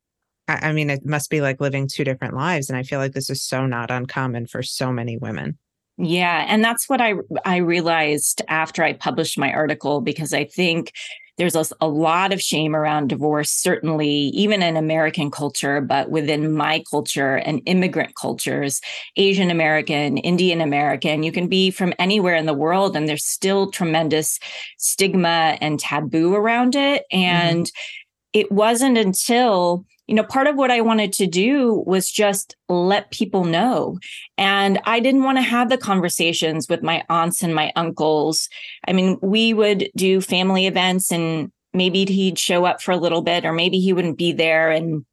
I 0.49 0.73
mean, 0.73 0.91
it 0.91 1.07
must 1.07 1.31
be 1.31 1.41
like 1.41 1.61
living 1.61 1.87
two 1.87 2.05
different 2.05 2.35
lives. 2.35 2.69
And 2.69 2.77
I 2.77 2.83
feel 2.83 2.99
like 2.99 3.13
this 3.13 3.31
is 3.31 3.43
so 3.43 3.67
not 3.67 3.91
uncommon 3.91 4.47
for 4.47 4.63
so 4.63 4.93
many 4.93 5.17
women. 5.17 5.59
Yeah, 6.03 6.47
and 6.49 6.65
that's 6.65 6.89
what 6.89 7.03
I 7.03 7.15
I 7.45 7.59
realized 7.59 8.41
after 8.49 8.83
I 8.83 8.95
published 8.95 9.39
my 9.39 9.53
article 9.53 10.01
because 10.01 10.33
I 10.33 10.47
think 10.47 10.93
there's 11.41 11.57
a, 11.57 11.65
a, 11.81 11.89
lot 11.89 12.35
of 12.35 12.43
shame 12.43 12.77
around 12.77 13.09
divorce 13.09 13.51
certainly 13.51 14.09
even 14.09 14.63
in 14.63 14.77
American 14.77 15.31
culture 15.31 15.81
but 15.81 16.11
within 16.11 16.53
my 16.53 16.85
culture 16.91 17.37
and 17.37 17.63
immigrant 17.65 18.15
cultures 18.15 18.83
Asian 19.17 19.51
American, 19.51 20.19
Indian 20.19 20.61
American, 20.61 21.23
you 21.23 21.33
can 21.33 21.49
be 21.49 21.71
from 21.71 21.95
anywhere 21.99 22.35
in 22.35 22.47
the 22.47 22.55
world 22.55 22.95
and 22.95 23.09
there's 23.09 23.25
still 23.25 23.71
tremendous 23.71 24.39
stigma 24.79 25.57
and 25.61 25.81
taboo 25.81 26.35
around 26.35 26.75
it 26.75 27.05
mm-hmm. 27.13 27.25
and 27.25 27.67
mm-hmm. 27.67 28.41
it 28.41 28.53
wasn't 28.53 28.99
until 28.99 29.85
you 30.11 30.17
know, 30.17 30.25
part 30.25 30.49
of 30.49 30.57
what 30.57 30.73
I 30.73 30.81
wanted 30.81 31.12
to 31.14 31.29
do 31.29 31.85
was 31.87 32.11
just 32.11 32.57
let 32.69 33.12
people 33.12 33.45
know. 33.45 33.97
And 34.37 34.81
I 34.83 34.99
didn't 34.99 35.23
want 35.23 35.38
to 35.38 35.43
have 35.43 35.69
the 35.69 35.79
conversations 35.79 36.69
with 36.69 36.83
my 36.83 37.05
aunts 37.09 37.45
and 37.45 37.55
my 37.55 37.73
uncles. 37.76 38.49
I 38.88 38.93
mean, 38.93 39.21
we 39.23 39.55
would 39.55 39.88
do 39.95 40.21
family 40.21 40.67
events 40.67 41.12
and 41.12 41.52
maybe 41.73 42.05
he'd 42.07 42.40
show 42.40 42.64
up 42.64 42.83
for 42.83 42.90
a 42.90 42.97
little 42.97 43.23
bit 43.23 43.45
or 43.45 43.52
maybe 43.52 43.79
he 43.79 43.93
wouldn't 43.93 44.19
be 44.19 44.33
there. 44.33 44.73
And 44.73 45.05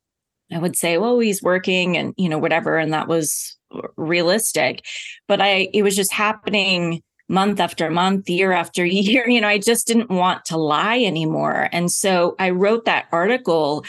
I 0.51 0.57
would 0.57 0.75
say, 0.75 0.97
well, 0.97 1.19
he's 1.19 1.43
working 1.43 1.95
and, 1.95 2.15
you 2.17 2.27
know, 2.27 2.39
whatever. 2.39 2.79
And 2.79 2.91
that 2.93 3.07
was 3.07 3.55
realistic. 3.97 4.83
But 5.27 5.41
I, 5.41 5.69
it 5.75 5.83
was 5.83 5.95
just 5.95 6.11
happening 6.11 7.03
month 7.29 7.59
after 7.59 7.91
month, 7.91 8.29
year 8.29 8.51
after 8.51 8.85
year. 8.85 9.29
You 9.29 9.41
know, 9.41 9.47
I 9.47 9.59
just 9.59 9.85
didn't 9.85 10.09
want 10.09 10.45
to 10.45 10.57
lie 10.57 10.99
anymore. 10.99 11.69
And 11.71 11.91
so 11.91 12.35
I 12.39 12.49
wrote 12.49 12.85
that 12.85 13.07
article 13.11 13.85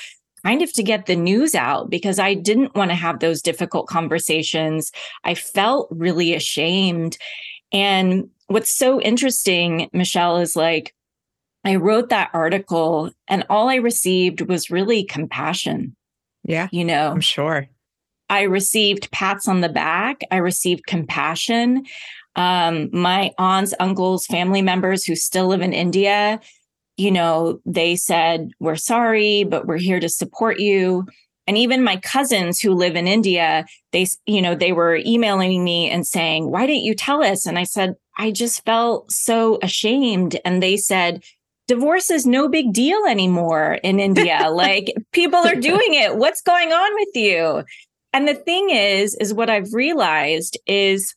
kind 0.49 0.63
of 0.63 0.73
to 0.73 0.83
get 0.83 1.05
the 1.05 1.17
news 1.17 1.55
out 1.55 1.91
because 1.91 2.19
I 2.19 2.33
didn't 2.33 2.75
want 2.75 2.91
to 2.91 2.95
have 2.95 3.21
those 3.21 3.43
difficult 3.43 3.87
conversations. 3.87 4.91
I 5.23 5.35
felt 5.35 5.89
really 5.91 6.35
ashamed. 6.35 7.19
And 7.71 8.31
what's 8.47 8.75
so 8.75 8.99
interesting, 8.99 9.91
Michelle, 9.93 10.39
is 10.39 10.57
like, 10.57 10.95
I 11.67 11.77
wrote 11.77 12.09
that 12.09 12.31
article 12.33 13.11
and 13.29 13.45
all 13.51 13.69
I 13.69 13.75
received 13.75 14.41
was 14.41 14.71
really 14.71 15.05
compassion. 15.05 15.95
Yeah. 16.45 16.69
You 16.73 16.87
know, 16.87 17.11
I'm 17.11 17.21
sure. 17.21 17.69
I 18.31 18.43
received 18.43 19.11
pats 19.11 19.49
on 19.49 19.61
the 19.61 19.69
back. 19.69 20.23
I 20.31 20.37
received 20.39 20.87
compassion. 20.87 21.85
Um, 22.37 22.89
my 22.91 23.33
aunts, 23.37 23.75
uncles, 23.81 24.25
family 24.25 24.63
members 24.63 25.05
who 25.05 25.15
still 25.15 25.49
live 25.49 25.61
in 25.61 25.75
India, 25.75 26.41
you 26.99 27.13
know, 27.13 27.61
they 27.65 27.97
said, 27.97 28.51
We're 28.61 28.77
sorry, 28.77 29.45
but 29.45 29.67
we're 29.67 29.79
here 29.79 30.01
to 30.01 30.09
support 30.09 30.59
you. 30.59 31.07
And 31.47 31.57
even 31.57 31.83
my 31.83 31.97
cousins 31.97 32.61
who 32.61 32.75
live 32.75 32.95
in 32.95 33.07
India, 33.07 33.65
they, 33.93 34.07
you 34.27 34.43
know, 34.43 34.55
they 34.55 34.73
were 34.73 34.97
emailing 34.97 35.65
me 35.65 35.89
and 35.89 36.07
saying, 36.07 36.51
Why 36.51 36.67
didn't 36.67 36.83
you 36.85 36.95
tell 36.95 37.23
us? 37.23 37.47
And 37.47 37.59
I 37.59 37.65
said, 37.65 37.95
I 38.19 38.33
just 38.33 38.65
felt 38.67 39.11
so 39.13 39.59
ashamed. 39.63 40.39
And 40.45 40.63
they 40.63 40.77
said, 40.77 41.23
Divorce 41.69 42.11
is 42.11 42.27
no 42.27 42.49
big 42.49 42.73
deal 42.73 43.05
anymore 43.09 43.79
in 43.83 44.01
India. 44.09 44.49
like 44.51 44.93
people 45.13 45.39
are 45.39 45.55
doing 45.55 45.95
it. 45.95 46.17
What's 46.17 46.43
going 46.43 46.73
on 46.73 46.95
with 46.95 47.15
you? 47.15 47.65
And 48.13 48.27
the 48.27 48.35
thing 48.35 48.71
is, 48.71 49.15
is 49.15 49.33
what 49.33 49.51
I've 49.51 49.73
realized 49.73 50.59
is 50.67 51.15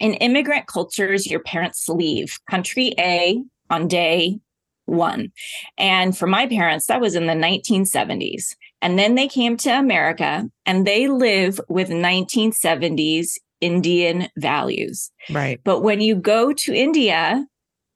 in 0.00 0.14
immigrant 0.14 0.66
cultures, 0.66 1.26
your 1.26 1.40
parents 1.40 1.88
leave 1.88 2.38
country 2.50 2.94
A 2.98 3.40
on 3.70 3.86
day 3.86 4.40
one. 4.86 5.32
And 5.78 6.16
for 6.16 6.26
my 6.26 6.46
parents, 6.46 6.86
that 6.86 7.00
was 7.00 7.14
in 7.14 7.26
the 7.26 7.32
1970s. 7.32 8.54
And 8.82 8.98
then 8.98 9.14
they 9.14 9.28
came 9.28 9.56
to 9.58 9.70
America 9.70 10.48
and 10.66 10.86
they 10.86 11.08
live 11.08 11.60
with 11.68 11.88
1970s 11.88 13.38
Indian 13.60 14.28
values. 14.36 15.10
Right. 15.30 15.58
But 15.64 15.80
when 15.80 16.00
you 16.00 16.14
go 16.16 16.52
to 16.52 16.74
India, 16.74 17.46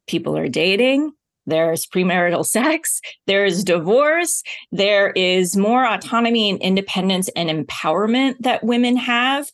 people 0.07 0.35
are 0.35 0.47
dating, 0.47 1.11
there's 1.45 1.85
premarital 1.85 2.45
sex, 2.57 3.01
there's 3.27 3.63
divorce, 3.63 4.43
there 4.71 5.11
is 5.11 5.55
more 5.55 5.85
autonomy 5.85 6.49
and 6.49 6.59
independence 6.59 7.29
and 7.35 7.49
empowerment 7.49 8.35
that 8.39 8.63
women 8.63 8.97
have. 8.97 9.49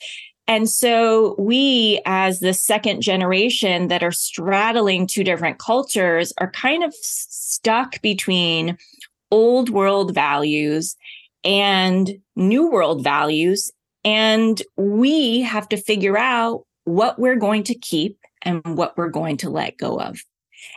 And 0.48 0.70
so 0.70 1.36
we, 1.40 2.02
as 2.06 2.40
the 2.40 2.54
second 2.54 3.02
generation 3.02 3.88
that 3.88 4.04
are 4.04 4.12
straddling 4.12 5.08
two 5.08 5.24
different 5.24 5.58
cultures, 5.58 6.34
are 6.38 6.52
kind 6.52 6.84
of 6.84 6.94
stuck 7.02 8.02
between 8.02 8.78
old 9.32 9.70
world 9.70 10.14
values 10.14 10.96
and 11.44 12.20
new 12.36 12.70
world 12.70 13.04
values. 13.04 13.72
And 14.04 14.62
we 14.78 15.42
have 15.42 15.68
to 15.70 15.78
figure 15.78 16.18
out 16.18 16.66
what 16.84 17.18
we're 17.18 17.38
going 17.38 17.64
to 17.64 17.76
keep 17.76 18.20
and 18.44 18.62
what 18.78 18.96
we're 18.98 19.10
going 19.10 19.38
to 19.38 19.50
let 19.50 19.78
go 19.78 20.00
of. 20.00 20.20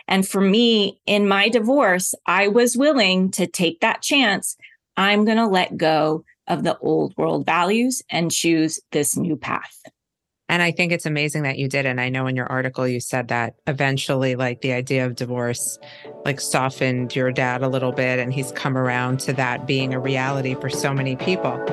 And 0.07 0.27
for 0.27 0.41
me, 0.41 0.99
in 1.05 1.27
my 1.27 1.49
divorce, 1.49 2.15
I 2.25 2.47
was 2.47 2.75
willing 2.75 3.29
to 3.31 3.45
take 3.45 3.81
that 3.81 4.01
chance. 4.01 4.57
I'm 4.97 5.25
going 5.25 5.37
to 5.37 5.47
let 5.47 5.77
go 5.77 6.23
of 6.49 6.63
the 6.63 6.77
old 6.79 7.15
world 7.17 7.45
values 7.45 8.01
and 8.09 8.31
choose 8.31 8.79
this 8.91 9.15
new 9.15 9.37
path. 9.37 9.81
And 10.49 10.63
I 10.63 10.71
think 10.71 10.91
it's 10.91 11.05
amazing 11.05 11.43
that 11.43 11.59
you 11.59 11.69
did. 11.69 11.85
And 11.85 12.01
I 12.01 12.09
know 12.09 12.25
in 12.25 12.35
your 12.35 12.47
article 12.47 12.87
you 12.87 12.99
said 12.99 13.27
that 13.27 13.53
eventually, 13.67 14.35
like 14.35 14.61
the 14.61 14.73
idea 14.73 15.05
of 15.05 15.15
divorce, 15.15 15.77
like 16.25 16.41
softened 16.41 17.15
your 17.15 17.31
dad 17.31 17.61
a 17.61 17.69
little 17.69 17.91
bit, 17.91 18.17
and 18.17 18.33
he's 18.33 18.51
come 18.53 18.75
around 18.75 19.19
to 19.21 19.33
that 19.33 19.67
being 19.67 19.93
a 19.93 19.99
reality 19.99 20.55
for 20.55 20.67
so 20.67 20.91
many 20.91 21.15
people. 21.15 21.63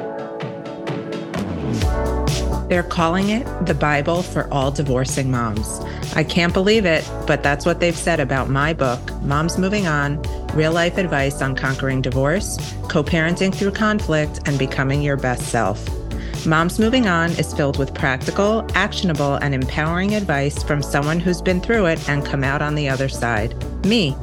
They're 2.68 2.82
calling 2.82 3.28
it 3.28 3.44
the 3.64 3.74
Bible 3.74 4.22
for 4.22 4.52
all 4.52 4.70
divorcing 4.70 5.30
moms. 5.30 5.80
I 6.14 6.24
can't 6.24 6.52
believe 6.52 6.84
it, 6.84 7.08
but 7.26 7.42
that's 7.42 7.64
what 7.64 7.80
they've 7.80 7.96
said 7.96 8.18
about 8.18 8.50
my 8.50 8.72
book, 8.72 9.00
Moms 9.22 9.56
Moving 9.56 9.86
On 9.86 10.20
Real 10.54 10.72
Life 10.72 10.98
Advice 10.98 11.42
on 11.42 11.54
Conquering 11.54 12.02
Divorce, 12.02 12.58
Co 12.88 13.04
parenting 13.04 13.54
through 13.54 13.72
conflict, 13.72 14.40
and 14.46 14.58
becoming 14.58 15.02
your 15.02 15.16
best 15.16 15.48
self. 15.48 15.86
Moms 16.46 16.78
Moving 16.78 17.06
On 17.06 17.30
is 17.32 17.52
filled 17.54 17.78
with 17.78 17.94
practical, 17.94 18.66
actionable, 18.74 19.34
and 19.36 19.54
empowering 19.54 20.14
advice 20.14 20.62
from 20.62 20.82
someone 20.82 21.20
who's 21.20 21.42
been 21.42 21.60
through 21.60 21.86
it 21.86 22.08
and 22.08 22.24
come 22.24 22.44
out 22.44 22.62
on 22.62 22.74
the 22.74 22.88
other 22.88 23.08
side 23.08 23.54
me. 23.86 24.16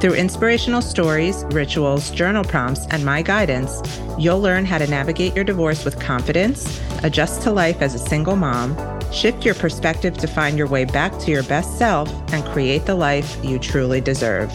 Through 0.00 0.14
inspirational 0.14 0.80
stories, 0.80 1.44
rituals, 1.46 2.12
journal 2.12 2.44
prompts, 2.44 2.86
and 2.90 3.04
my 3.04 3.20
guidance, 3.20 3.82
you'll 4.16 4.40
learn 4.40 4.64
how 4.64 4.78
to 4.78 4.86
navigate 4.86 5.34
your 5.34 5.42
divorce 5.42 5.84
with 5.84 5.98
confidence, 5.98 6.80
adjust 7.02 7.42
to 7.42 7.50
life 7.50 7.82
as 7.82 7.96
a 7.96 7.98
single 7.98 8.36
mom, 8.36 8.76
shift 9.10 9.44
your 9.44 9.56
perspective 9.56 10.16
to 10.18 10.28
find 10.28 10.56
your 10.56 10.68
way 10.68 10.84
back 10.84 11.18
to 11.18 11.32
your 11.32 11.42
best 11.42 11.78
self, 11.78 12.08
and 12.32 12.44
create 12.52 12.86
the 12.86 12.94
life 12.94 13.44
you 13.44 13.58
truly 13.58 14.00
deserve. 14.00 14.52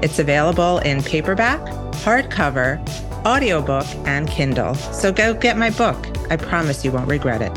It's 0.00 0.20
available 0.20 0.78
in 0.78 1.02
paperback, 1.02 1.60
hardcover, 2.04 2.78
audiobook, 3.26 3.86
and 4.06 4.28
Kindle. 4.28 4.76
So 4.76 5.12
go 5.12 5.34
get 5.34 5.56
my 5.56 5.70
book. 5.70 6.06
I 6.30 6.36
promise 6.36 6.84
you 6.84 6.92
won't 6.92 7.08
regret 7.08 7.42
it. 7.42 7.52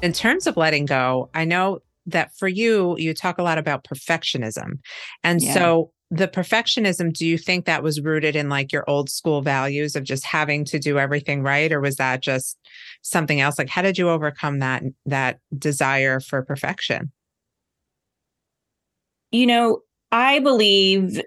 In 0.00 0.14
terms 0.14 0.46
of 0.46 0.56
letting 0.56 0.86
go, 0.86 1.28
I 1.34 1.44
know 1.44 1.82
that 2.06 2.34
for 2.36 2.48
you, 2.48 2.96
you 2.98 3.14
talk 3.14 3.38
a 3.38 3.42
lot 3.42 3.58
about 3.58 3.84
perfectionism. 3.84 4.78
And 5.22 5.40
yeah. 5.40 5.54
so 5.54 5.92
the 6.10 6.28
perfectionism, 6.28 7.12
do 7.12 7.26
you 7.26 7.38
think 7.38 7.64
that 7.64 7.82
was 7.82 8.00
rooted 8.00 8.36
in 8.36 8.50
like 8.50 8.70
your 8.70 8.84
old 8.88 9.08
school 9.08 9.40
values 9.40 9.96
of 9.96 10.04
just 10.04 10.26
having 10.26 10.64
to 10.66 10.78
do 10.78 10.98
everything 10.98 11.42
right? 11.42 11.72
Or 11.72 11.80
was 11.80 11.96
that 11.96 12.22
just 12.22 12.58
something 13.00 13.40
else? 13.40 13.58
Like 13.58 13.70
how 13.70 13.80
did 13.82 13.96
you 13.96 14.10
overcome 14.10 14.58
that 14.58 14.82
that 15.06 15.38
desire 15.56 16.20
for 16.20 16.42
perfection? 16.42 17.12
You 19.30 19.46
know, 19.46 19.80
I 20.10 20.40
believe 20.40 21.22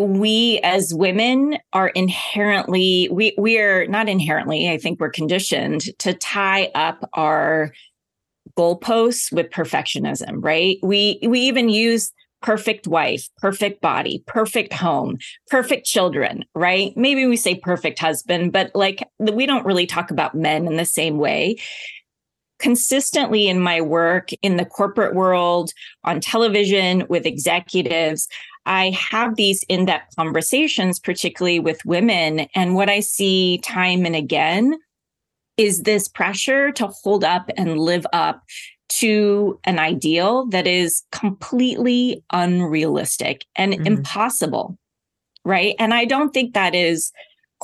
we 0.00 0.58
as 0.62 0.94
women 0.94 1.58
are 1.74 1.88
inherently 1.88 3.08
we 3.12 3.34
we 3.36 3.58
are 3.58 3.86
not 3.86 4.08
inherently 4.08 4.70
i 4.70 4.78
think 4.78 4.98
we're 4.98 5.10
conditioned 5.10 5.82
to 5.98 6.14
tie 6.14 6.70
up 6.74 7.06
our 7.12 7.70
goalposts 8.56 9.32
with 9.32 9.50
perfectionism 9.50 10.42
right 10.42 10.78
we 10.82 11.18
we 11.26 11.40
even 11.40 11.68
use 11.68 12.12
perfect 12.42 12.86
wife 12.86 13.28
perfect 13.38 13.80
body 13.80 14.22
perfect 14.26 14.72
home 14.72 15.18
perfect 15.48 15.86
children 15.86 16.44
right 16.54 16.96
maybe 16.96 17.26
we 17.26 17.36
say 17.36 17.54
perfect 17.54 17.98
husband 17.98 18.52
but 18.52 18.70
like 18.74 19.06
we 19.18 19.46
don't 19.46 19.66
really 19.66 19.86
talk 19.86 20.10
about 20.10 20.34
men 20.34 20.66
in 20.66 20.76
the 20.76 20.84
same 20.84 21.18
way 21.18 21.56
consistently 22.58 23.48
in 23.48 23.58
my 23.58 23.80
work 23.80 24.30
in 24.42 24.56
the 24.56 24.64
corporate 24.64 25.14
world 25.14 25.72
on 26.04 26.20
television 26.20 27.04
with 27.08 27.26
executives 27.26 28.28
I 28.66 28.90
have 28.90 29.36
these 29.36 29.62
in 29.64 29.86
depth 29.86 30.14
conversations, 30.16 30.98
particularly 30.98 31.60
with 31.60 31.84
women. 31.84 32.40
And 32.54 32.74
what 32.74 32.90
I 32.90 33.00
see 33.00 33.58
time 33.64 34.04
and 34.04 34.14
again 34.14 34.78
is 35.60 35.82
this 35.82 36.08
pressure 36.08 36.72
to 36.72 36.86
hold 36.86 37.22
up 37.22 37.50
and 37.58 37.78
live 37.78 38.06
up 38.14 38.42
to 38.88 39.60
an 39.64 39.78
ideal 39.78 40.46
that 40.46 40.66
is 40.66 41.02
completely 41.12 42.24
unrealistic 42.32 43.44
and 43.54 43.74
mm-hmm. 43.74 43.86
impossible. 43.86 44.78
Right. 45.44 45.74
And 45.78 45.92
I 45.92 46.06
don't 46.06 46.32
think 46.32 46.54
that 46.54 46.74
is 46.74 47.12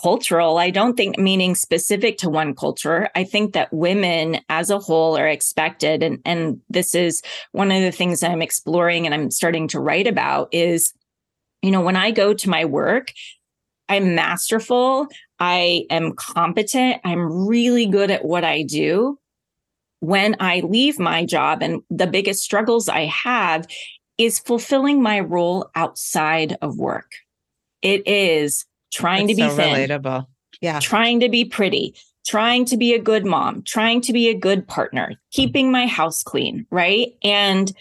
cultural. 0.00 0.58
I 0.58 0.68
don't 0.68 0.94
think 0.94 1.18
meaning 1.18 1.54
specific 1.54 2.18
to 2.18 2.28
one 2.28 2.54
culture. 2.54 3.08
I 3.14 3.24
think 3.24 3.54
that 3.54 3.72
women 3.72 4.40
as 4.50 4.68
a 4.68 4.78
whole 4.78 5.16
are 5.16 5.26
expected. 5.26 6.02
And, 6.02 6.18
and 6.26 6.60
this 6.68 6.94
is 6.94 7.22
one 7.52 7.72
of 7.72 7.80
the 7.80 7.92
things 7.92 8.22
I'm 8.22 8.42
exploring 8.42 9.06
and 9.06 9.14
I'm 9.14 9.30
starting 9.30 9.68
to 9.68 9.80
write 9.80 10.06
about 10.06 10.48
is, 10.52 10.92
you 11.62 11.70
know, 11.70 11.80
when 11.80 11.96
I 11.96 12.10
go 12.10 12.34
to 12.34 12.50
my 12.50 12.66
work, 12.66 13.10
I'm 13.88 14.14
masterful. 14.14 15.08
I 15.38 15.86
am 15.90 16.12
competent. 16.12 17.00
I'm 17.04 17.46
really 17.46 17.86
good 17.86 18.10
at 18.10 18.24
what 18.24 18.44
I 18.44 18.62
do. 18.62 19.18
When 20.00 20.36
I 20.40 20.60
leave 20.60 20.98
my 20.98 21.24
job, 21.24 21.62
and 21.62 21.82
the 21.90 22.06
biggest 22.06 22.42
struggles 22.42 22.88
I 22.88 23.06
have 23.06 23.66
is 24.18 24.38
fulfilling 24.38 25.02
my 25.02 25.20
role 25.20 25.70
outside 25.74 26.56
of 26.62 26.78
work. 26.78 27.10
It 27.82 28.06
is 28.06 28.64
trying 28.92 29.26
That's 29.26 29.38
to 29.38 29.44
be 29.44 29.50
so 29.50 29.56
thin, 29.56 29.88
relatable. 29.88 30.26
Yeah. 30.60 30.80
Trying 30.80 31.20
to 31.20 31.28
be 31.28 31.44
pretty, 31.44 31.94
trying 32.26 32.64
to 32.66 32.76
be 32.76 32.94
a 32.94 32.98
good 32.98 33.26
mom, 33.26 33.62
trying 33.62 34.00
to 34.02 34.12
be 34.12 34.28
a 34.28 34.34
good 34.34 34.66
partner, 34.66 35.14
keeping 35.32 35.70
my 35.70 35.86
house 35.86 36.22
clean, 36.22 36.66
right? 36.70 37.14
And 37.22 37.72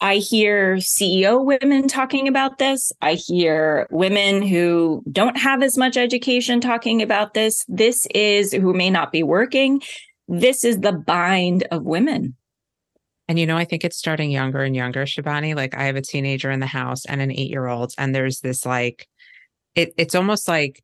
I 0.00 0.16
hear 0.16 0.76
CEO 0.76 1.44
women 1.44 1.88
talking 1.88 2.28
about 2.28 2.58
this. 2.58 2.92
I 3.00 3.14
hear 3.14 3.86
women 3.90 4.42
who 4.42 5.02
don't 5.10 5.36
have 5.36 5.62
as 5.62 5.78
much 5.78 5.96
education 5.96 6.60
talking 6.60 7.00
about 7.00 7.34
this. 7.34 7.64
This 7.68 8.06
is 8.14 8.52
who 8.52 8.74
may 8.74 8.90
not 8.90 9.12
be 9.12 9.22
working. 9.22 9.80
This 10.28 10.64
is 10.64 10.80
the 10.80 10.92
bind 10.92 11.66
of 11.70 11.84
women. 11.84 12.36
And 13.28 13.38
you 13.38 13.46
know, 13.46 13.56
I 13.56 13.64
think 13.64 13.84
it's 13.84 13.96
starting 13.96 14.30
younger 14.30 14.62
and 14.62 14.76
younger, 14.76 15.04
Shibani. 15.04 15.56
Like 15.56 15.74
I 15.74 15.84
have 15.84 15.96
a 15.96 16.02
teenager 16.02 16.50
in 16.50 16.60
the 16.60 16.66
house 16.66 17.06
and 17.06 17.22
an 17.22 17.30
eight 17.30 17.50
year 17.50 17.66
old, 17.66 17.94
and 17.96 18.14
there's 18.14 18.40
this 18.40 18.66
like 18.66 19.08
it, 19.74 19.94
it's 19.96 20.14
almost 20.14 20.46
like 20.46 20.82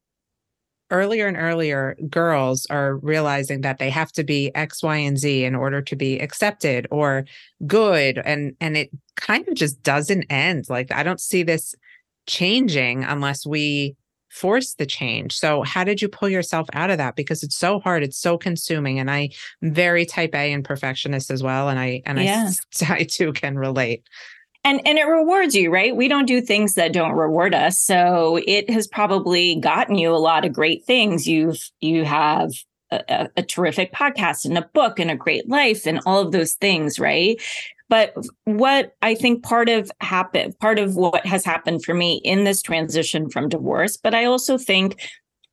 earlier 0.91 1.27
and 1.27 1.37
earlier 1.37 1.97
girls 2.09 2.67
are 2.71 2.97
realizing 2.97 3.61
that 3.63 3.79
they 3.79 3.91
have 3.91 4.13
to 4.13 4.25
be 4.25 4.55
x 4.55 4.83
y 4.83 4.97
and 4.97 5.19
z 5.19 5.45
in 5.45 5.55
order 5.55 5.81
to 5.81 5.97
be 5.97 6.19
accepted 6.19 6.87
or 6.91 7.25
good 7.67 8.19
and 8.19 8.55
and 8.61 8.77
it 8.77 8.91
kind 9.17 9.47
of 9.49 9.55
just 9.55 9.83
doesn't 9.83 10.25
end. 10.31 10.69
Like 10.69 10.93
i 10.93 11.03
don't 11.03 11.21
see 11.21 11.43
this 11.43 11.75
changing 12.27 13.05
unless 13.05 13.47
we 13.47 13.97
force 14.31 14.75
the 14.75 14.87
change. 14.87 15.37
So 15.37 15.63
how 15.63 15.83
did 15.83 16.01
you 16.01 16.09
pull 16.09 16.29
yourself 16.29 16.69
out 16.73 16.89
of 16.91 16.99
that? 16.99 17.17
Because 17.17 17.43
it's 17.43 17.57
so 17.57 17.81
hard 17.81 18.03
it's 18.03 18.19
so 18.19 18.39
consuming 18.39 18.99
and 18.99 19.11
i 19.11 19.31
am 19.63 19.75
very 19.75 20.07
type 20.07 20.35
a 20.35 20.53
and 20.53 20.65
perfectionist 20.65 21.31
as 21.31 21.43
well 21.43 21.69
and 21.69 21.79
i 21.79 22.03
and 22.07 22.21
yeah. 22.21 22.51
I, 22.83 22.95
I 23.01 23.05
too 23.05 23.33
can 23.33 23.59
relate 23.59 24.05
and 24.65 24.81
and 24.87 24.99
it 24.99 25.05
rewards 25.05 25.55
you 25.55 25.71
right? 25.71 25.95
We 25.95 26.09
don't 26.09 26.27
do 26.27 26.41
things 26.41 26.75
that 26.75 26.93
don't 26.93 27.13
reward 27.13 27.55
us. 27.55 27.81
So 27.81 28.41
it 28.47 28.71
has 28.71 28.87
probably 28.87 29.57
gotten 29.57 29.97
you 29.97 30.13
a 30.13 30.17
lot 30.17 30.45
of 30.45 30.53
great 30.53 30.85
things. 30.85 31.27
You've 31.27 31.59
you 31.81 32.05
have 32.05 32.53
a, 32.91 33.29
a, 33.37 33.43
terrific 33.43 33.93
podcast 33.93 34.45
and 34.45 34.59
a 34.59 34.69
book 34.75 34.99
and 34.99 35.13
a 35.13 35.17
great 35.17 35.49
life 35.49 35.87
and 35.87 36.01
all 36.07 36.19
of 36.21 36.33
those 36.33 36.55
things 36.55 36.99
right? 36.99 37.41
But 37.89 38.15
what 38.45 38.95
i 39.03 39.17
think 39.17 39.43
part 39.43 39.69
of 39.69 39.91
happen 40.01 40.53
part 40.61 40.79
of 40.79 40.95
what 40.95 41.27
has 41.27 41.45
happened 41.45 41.85
for 41.85 41.93
me 41.93 42.21
in 42.25 42.45
this 42.45 42.63
transition 42.63 43.29
from 43.29 43.49
divorce 43.49 43.97
but 43.97 44.15
i 44.15 44.25
also 44.25 44.57
think 44.57 45.11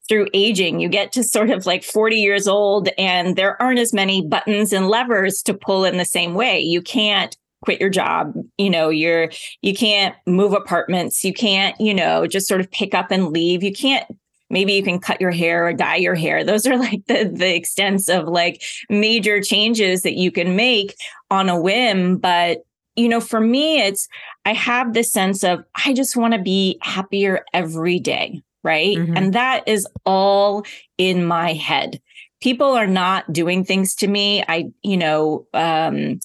through 0.07 0.27
aging 0.33 0.79
you 0.79 0.89
get 0.89 1.11
to 1.11 1.23
sort 1.23 1.49
of 1.49 1.65
like 1.65 1.83
40 1.83 2.15
years 2.17 2.47
old 2.47 2.89
and 2.97 3.35
there 3.35 3.61
aren't 3.61 3.79
as 3.79 3.93
many 3.93 4.25
buttons 4.25 4.71
and 4.71 4.87
levers 4.87 5.41
to 5.43 5.53
pull 5.53 5.85
in 5.85 5.97
the 5.97 6.05
same 6.05 6.33
way. 6.33 6.59
You 6.59 6.81
can't 6.81 7.35
quit 7.61 7.79
your 7.81 7.89
job 7.89 8.33
you 8.57 8.69
know 8.69 8.89
you're 8.89 9.29
you 9.61 9.73
can't 9.73 10.15
move 10.25 10.53
apartments 10.53 11.23
you 11.23 11.33
can't 11.33 11.79
you 11.81 11.93
know 11.93 12.27
just 12.27 12.47
sort 12.47 12.61
of 12.61 12.69
pick 12.71 12.93
up 12.93 13.11
and 13.11 13.31
leave. 13.31 13.63
You 13.63 13.73
can't 13.73 14.05
maybe 14.49 14.73
you 14.73 14.83
can 14.83 14.99
cut 14.99 15.19
your 15.19 15.31
hair 15.31 15.67
or 15.67 15.73
dye 15.73 15.97
your 15.97 16.15
hair. 16.15 16.43
Those 16.43 16.65
are 16.65 16.77
like 16.87 17.05
the 17.07 17.29
the 17.33 17.55
extents 17.55 18.09
of 18.09 18.27
like 18.27 18.63
major 18.89 19.41
changes 19.41 20.03
that 20.03 20.15
you 20.15 20.31
can 20.31 20.55
make 20.55 20.95
on 21.29 21.49
a 21.49 21.59
whim. 21.59 22.17
But 22.17 22.59
you 22.95 23.07
know 23.07 23.19
for 23.19 23.39
me 23.39 23.79
it's 23.79 24.07
i 24.43 24.53
have 24.53 24.95
this 24.95 25.13
sense 25.13 25.43
of 25.43 25.63
i 25.85 25.93
just 25.93 26.17
want 26.17 26.33
to 26.33 26.41
be 26.41 26.79
happier 26.81 27.45
every 27.53 27.99
day 27.99 28.41
right? 28.63 28.97
Mm-hmm. 28.97 29.15
and 29.15 29.33
that 29.33 29.63
is 29.65 29.87
all 30.05 30.65
in 30.97 31.25
my 31.25 31.53
head. 31.53 32.01
People 32.41 32.73
are 32.73 32.87
not 32.87 33.31
doing 33.31 33.63
things 33.63 33.95
to 33.95 34.07
me. 34.07 34.43
I 34.47 34.65
you 34.83 34.97
know 34.97 35.47
um 35.53 36.19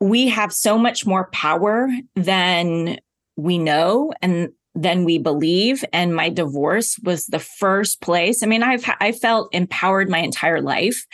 we 0.00 0.28
have 0.28 0.52
so 0.52 0.78
much 0.78 1.06
more 1.06 1.28
power 1.32 1.88
than 2.14 2.98
we 3.36 3.58
know 3.58 4.12
and 4.22 4.50
than 4.74 5.04
we 5.04 5.18
believe. 5.18 5.84
And 5.92 6.14
my 6.14 6.28
divorce 6.28 6.98
was 7.02 7.26
the 7.26 7.40
first 7.40 8.00
place. 8.00 8.42
I 8.42 8.46
mean 8.46 8.62
i've 8.62 8.84
i 9.00 9.12
felt 9.12 9.52
empowered 9.52 10.08
my 10.08 10.18
entire 10.18 10.60
life 10.60 11.06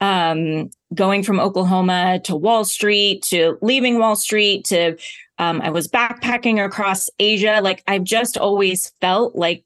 um, 0.00 0.68
going 0.94 1.22
from 1.22 1.40
oklahoma 1.40 2.20
to 2.24 2.36
wall 2.36 2.64
street 2.64 3.22
to 3.22 3.56
leaving 3.62 3.98
wall 3.98 4.14
street 4.14 4.66
to 4.66 4.96
um, 5.38 5.62
i 5.62 5.70
was 5.70 5.88
backpacking 5.88 6.62
across 6.62 7.08
asia. 7.18 7.60
Like 7.62 7.82
i've 7.86 8.04
just 8.04 8.36
always 8.36 8.92
felt 9.00 9.34
like 9.34 9.64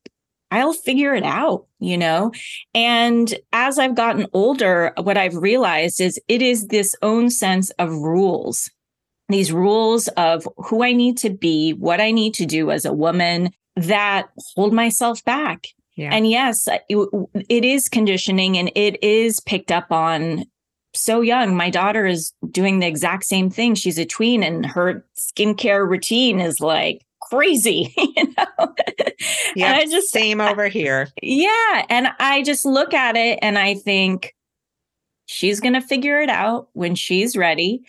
I'll 0.51 0.73
figure 0.73 1.15
it 1.15 1.23
out, 1.23 1.67
you 1.79 1.97
know? 1.97 2.33
And 2.75 3.33
as 3.53 3.79
I've 3.79 3.95
gotten 3.95 4.27
older, 4.33 4.93
what 5.01 5.17
I've 5.17 5.37
realized 5.37 6.01
is 6.01 6.21
it 6.29 6.43
is 6.43 6.69
this 6.69 6.95
own 7.03 7.31
sense 7.31 7.71
of 7.79 7.91
rules, 7.91 8.71
these 9.29 9.53
rules 9.53 10.09
of 10.09 10.47
who 10.57 10.83
I 10.83 10.93
need 10.93 11.17
to 11.19 11.31
be, 11.31 11.73
what 11.73 12.01
I 12.01 12.11
need 12.11 12.35
to 12.35 12.47
do 12.47 12.71
as 12.71 12.85
a 12.85 12.93
woman 12.93 13.51
that 13.77 14.29
hold 14.57 14.73
myself 14.73 15.25
back. 15.25 15.69
Yeah. 15.97 16.11
And 16.13 16.29
yes, 16.29 16.67
it, 16.89 17.09
it 17.49 17.65
is 17.65 17.89
conditioning 17.89 18.57
and 18.57 18.73
it 18.75 19.03
is 19.03 19.41
picked 19.41 19.71
up 19.71 19.93
on 19.93 20.45
so 20.95 21.21
young. 21.21 21.57
My 21.57 21.71
daughter 21.71 22.07
is 22.07 22.33
doing 22.51 22.81
the 22.81 22.87
exact 22.87 23.25
same 23.25 23.51
thing. 23.51 23.75
She's 23.75 23.99
a 23.99 24.05
tween 24.05 24.43
and 24.43 24.67
her 24.67 25.05
skincare 25.19 25.89
routine 25.89 26.41
is 26.41 26.61
like 26.61 27.03
crazy, 27.31 27.95
you 27.97 28.35
know? 28.37 28.75
Yeah. 29.55 29.75
I 29.75 29.85
just 29.87 30.11
same 30.11 30.41
over 30.41 30.69
here. 30.69 31.09
Yeah. 31.23 31.87
And 31.89 32.09
I 32.19 32.43
just 32.43 32.67
look 32.67 32.93
at 32.93 33.17
it 33.17 33.39
and 33.41 33.59
I 33.59 33.75
think 33.75 34.35
she's 35.27 35.61
going 35.61 35.75
to 35.75 35.81
figure 35.81 36.21
it 36.21 36.29
out 36.29 36.69
when 36.73 36.95
she's 36.95 37.37
ready. 37.37 37.83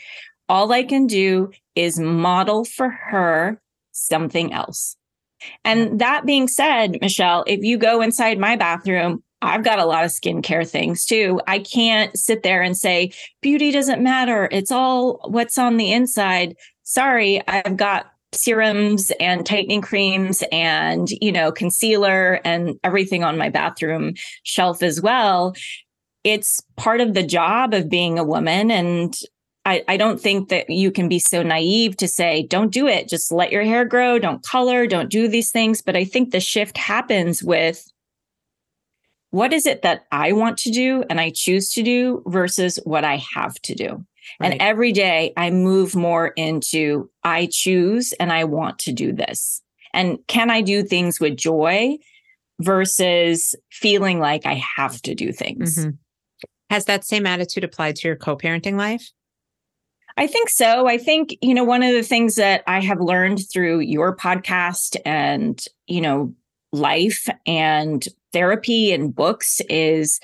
All 0.48 0.72
I 0.72 0.84
can 0.84 1.08
do 1.08 1.52
is 1.76 2.00
model 2.00 2.66
for 2.66 2.90
her 2.90 3.62
something 3.92 4.54
else. 4.54 4.96
And 5.66 6.00
that 6.00 6.26
being 6.26 6.48
said, 6.48 7.00
Michelle, 7.02 7.44
if 7.48 7.64
you 7.64 7.78
go 7.78 8.02
inside 8.02 8.38
my 8.38 8.56
bathroom, 8.56 9.24
I've 9.42 9.64
got 9.64 9.80
a 9.80 9.86
lot 9.86 10.06
of 10.06 10.12
skincare 10.12 10.70
things 10.70 11.04
too. 11.04 11.42
I 11.48 11.60
can't 11.60 12.16
sit 12.16 12.44
there 12.44 12.62
and 12.62 12.78
say 12.78 13.12
beauty 13.42 13.72
doesn't 13.72 14.04
matter. 14.04 14.48
It's 14.52 14.72
all 14.72 15.20
what's 15.26 15.58
on 15.58 15.78
the 15.78 15.92
inside. 15.92 16.56
Sorry, 16.84 17.42
I've 17.48 17.76
got 17.76 18.11
serums 18.34 19.12
and 19.20 19.46
tightening 19.46 19.82
creams 19.82 20.44
and 20.52 21.10
you 21.22 21.32
know 21.32 21.52
concealer 21.52 22.40
and 22.46 22.80
everything 22.84 23.24
on 23.24 23.38
my 23.38 23.50
bathroom 23.50 24.14
shelf 24.44 24.82
as 24.82 25.02
well 25.02 25.54
it's 26.24 26.62
part 26.78 27.02
of 27.02 27.14
the 27.14 27.24
job 27.24 27.74
of 27.74 27.90
being 27.90 28.18
a 28.18 28.24
woman 28.24 28.72
and 28.72 29.16
I, 29.66 29.84
I 29.88 29.98
don't 29.98 30.20
think 30.20 30.50
that 30.50 30.70
you 30.70 30.92
can 30.92 31.08
be 31.08 31.20
so 31.20 31.44
naive 31.44 31.96
to 31.98 32.08
say, 32.08 32.48
don't 32.48 32.74
do 32.74 32.88
it. 32.88 33.08
Just 33.08 33.32
let 33.32 33.52
your 33.52 33.64
hair 33.64 33.86
grow. 33.86 34.18
Don't 34.18 34.44
color. 34.44 34.88
Don't 34.88 35.12
do 35.12 35.28
these 35.28 35.52
things. 35.52 35.84
But 35.84 35.96
I 35.96 36.04
think 36.04 36.32
the 36.32 36.40
shift 36.40 36.78
happens 36.78 37.44
with 37.44 37.88
what 39.30 39.54
is 39.54 39.66
it 39.66 39.84
that 39.84 40.06
I 40.12 40.32
want 40.32 40.58
to 40.60 40.72
do 40.72 41.04
and 41.10 41.22
I 41.22 41.30
choose 41.30 41.72
to 41.74 41.84
do 41.84 42.24
versus 42.26 42.80
what 42.86 43.06
I 43.06 43.24
have 43.34 43.54
to 43.62 43.76
do. 43.76 44.06
Right. 44.40 44.54
And 44.54 44.62
every 44.62 44.92
day 44.92 45.34
I 45.38 45.50
move 45.50 45.96
more 45.96 46.28
into 46.30 47.10
I 47.24 47.48
choose 47.52 48.14
and 48.14 48.32
I 48.32 48.44
want 48.46 48.80
to 48.80 48.92
do 48.92 49.12
this. 49.14 49.62
And 49.94 50.20
can 50.28 50.50
I 50.50 50.62
do 50.62 50.84
things 50.84 51.20
with 51.20 51.36
joy 51.36 51.98
versus 52.60 53.56
feeling 53.72 54.20
like 54.20 54.46
I 54.46 54.62
have 54.78 55.02
to 55.04 55.16
do 55.16 55.32
things? 55.32 55.80
Mm-hmm. 55.80 55.92
Has 56.70 56.86
that 56.86 57.04
same 57.04 57.26
attitude 57.26 57.64
applied 57.64 57.98
to 57.98 58.08
your 58.08 58.16
co 58.16 58.38
parenting 58.38 58.78
life? 58.78 59.12
I 60.18 60.28
think 60.28 60.50
so. 60.50 60.88
I 60.88 60.98
think, 60.98 61.38
you 61.42 61.54
know, 61.54 61.64
one 61.64 61.84
of 61.84 61.94
the 61.94 62.04
things 62.04 62.36
that 62.36 62.64
I 62.68 62.82
have 62.82 63.00
learned 63.00 63.42
through 63.52 63.80
your 63.80 64.16
podcast 64.16 64.98
and, 65.06 65.64
you 65.88 66.02
know, 66.02 66.34
life 66.72 67.28
and 67.46 68.06
therapy 68.34 68.92
and 68.94 69.14
books 69.14 69.62
is 69.70 70.20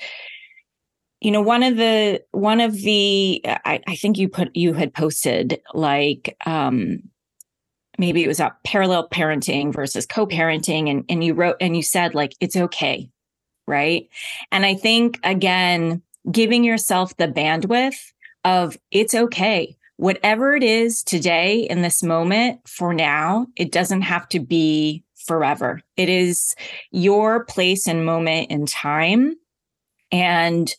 you 1.20 1.30
know 1.30 1.42
one 1.42 1.62
of 1.62 1.76
the 1.76 2.22
one 2.32 2.60
of 2.60 2.72
the 2.74 3.40
I, 3.44 3.80
I 3.86 3.96
think 3.96 4.18
you 4.18 4.28
put 4.28 4.54
you 4.54 4.72
had 4.72 4.94
posted 4.94 5.60
like 5.74 6.36
um 6.46 7.02
maybe 7.98 8.22
it 8.22 8.28
was 8.28 8.40
about 8.40 8.62
parallel 8.64 9.08
parenting 9.08 9.72
versus 9.72 10.06
co-parenting 10.06 10.90
and 10.90 11.04
and 11.08 11.22
you 11.24 11.34
wrote 11.34 11.56
and 11.60 11.76
you 11.76 11.82
said 11.82 12.14
like 12.14 12.34
it's 12.40 12.56
okay 12.56 13.10
right 13.66 14.08
and 14.52 14.64
i 14.64 14.74
think 14.74 15.18
again 15.24 16.02
giving 16.30 16.64
yourself 16.64 17.16
the 17.16 17.28
bandwidth 17.28 18.12
of 18.44 18.76
it's 18.90 19.14
okay 19.14 19.76
whatever 19.96 20.54
it 20.54 20.62
is 20.62 21.02
today 21.02 21.60
in 21.62 21.82
this 21.82 22.02
moment 22.02 22.60
for 22.66 22.94
now 22.94 23.46
it 23.56 23.72
doesn't 23.72 24.02
have 24.02 24.28
to 24.28 24.40
be 24.40 25.02
forever. 25.28 25.80
It 25.96 26.08
is 26.08 26.56
your 26.90 27.44
place 27.44 27.86
and 27.86 28.04
moment 28.04 28.50
in 28.50 28.66
time. 28.66 29.34
And 30.10 30.74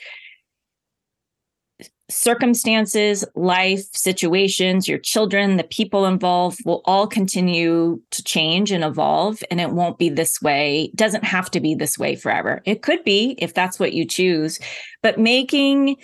circumstances, 2.09 3.23
life, 3.35 3.83
situations, 3.93 4.87
your 4.87 4.97
children, 4.97 5.57
the 5.57 5.63
people 5.63 6.05
involved 6.05 6.59
will 6.65 6.81
all 6.85 7.07
continue 7.07 8.01
to 8.11 8.23
change 8.23 8.71
and 8.71 8.83
evolve. 8.83 9.43
And 9.51 9.61
it 9.61 9.71
won't 9.71 9.97
be 9.97 10.09
this 10.09 10.41
way, 10.41 10.85
it 10.85 10.95
doesn't 10.95 11.23
have 11.23 11.51
to 11.51 11.59
be 11.59 11.75
this 11.75 11.97
way 11.97 12.15
forever. 12.15 12.61
It 12.65 12.81
could 12.81 13.03
be 13.03 13.35
if 13.37 13.53
that's 13.53 13.79
what 13.79 13.93
you 13.93 14.05
choose, 14.05 14.59
but 15.01 15.19
making 15.19 15.97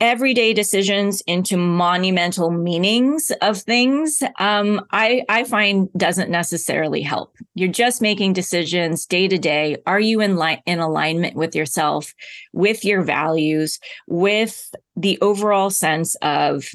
everyday 0.00 0.52
decisions 0.52 1.20
into 1.22 1.56
monumental 1.56 2.50
meanings 2.50 3.30
of 3.42 3.58
things 3.58 4.22
um, 4.38 4.84
I, 4.90 5.22
I 5.28 5.44
find 5.44 5.92
doesn't 5.96 6.30
necessarily 6.30 7.02
help. 7.02 7.36
You're 7.54 7.68
just 7.68 8.00
making 8.00 8.32
decisions 8.32 9.06
day 9.06 9.28
to 9.28 9.38
day. 9.38 9.76
Are 9.86 10.00
you 10.00 10.20
in 10.20 10.36
line 10.36 10.62
in 10.66 10.80
alignment 10.80 11.36
with 11.36 11.54
yourself 11.54 12.14
with 12.52 12.84
your 12.84 13.02
values 13.02 13.78
with 14.08 14.74
the 14.96 15.18
overall 15.20 15.70
sense 15.70 16.14
of 16.16 16.68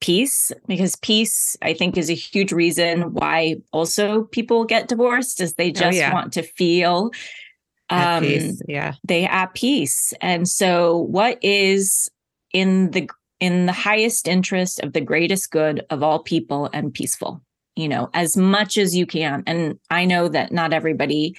peace? 0.00 0.52
Because 0.66 0.96
peace 0.96 1.56
i 1.62 1.74
think 1.74 1.96
is 1.96 2.10
a 2.10 2.14
huge 2.14 2.52
reason 2.52 3.12
why 3.14 3.56
also 3.72 4.24
people 4.24 4.64
get 4.64 4.88
divorced 4.88 5.40
is 5.40 5.54
they 5.54 5.68
oh, 5.68 5.72
just 5.72 5.96
oh, 5.96 6.00
yeah. 6.00 6.12
want 6.12 6.32
to 6.32 6.42
feel 6.42 7.10
um, 7.90 8.24
peace, 8.24 8.62
yeah. 8.68 8.94
they 9.04 9.24
at 9.24 9.54
peace. 9.54 10.12
And 10.20 10.48
so 10.48 10.98
what 10.98 11.38
is 11.42 12.10
in 12.52 12.90
the 12.90 13.08
in 13.40 13.66
the 13.66 13.72
highest 13.72 14.28
interest 14.28 14.80
of 14.80 14.92
the 14.92 15.00
greatest 15.00 15.50
good 15.50 15.84
of 15.90 16.02
all 16.02 16.22
people 16.22 16.68
and 16.72 16.92
peaceful 16.92 17.40
you 17.76 17.88
know 17.88 18.10
as 18.12 18.36
much 18.36 18.76
as 18.76 18.94
you 18.94 19.06
can. 19.06 19.42
And 19.46 19.78
i 19.88 20.04
know 20.04 20.28
that 20.28 20.52
not 20.52 20.72
everybody 20.72 21.36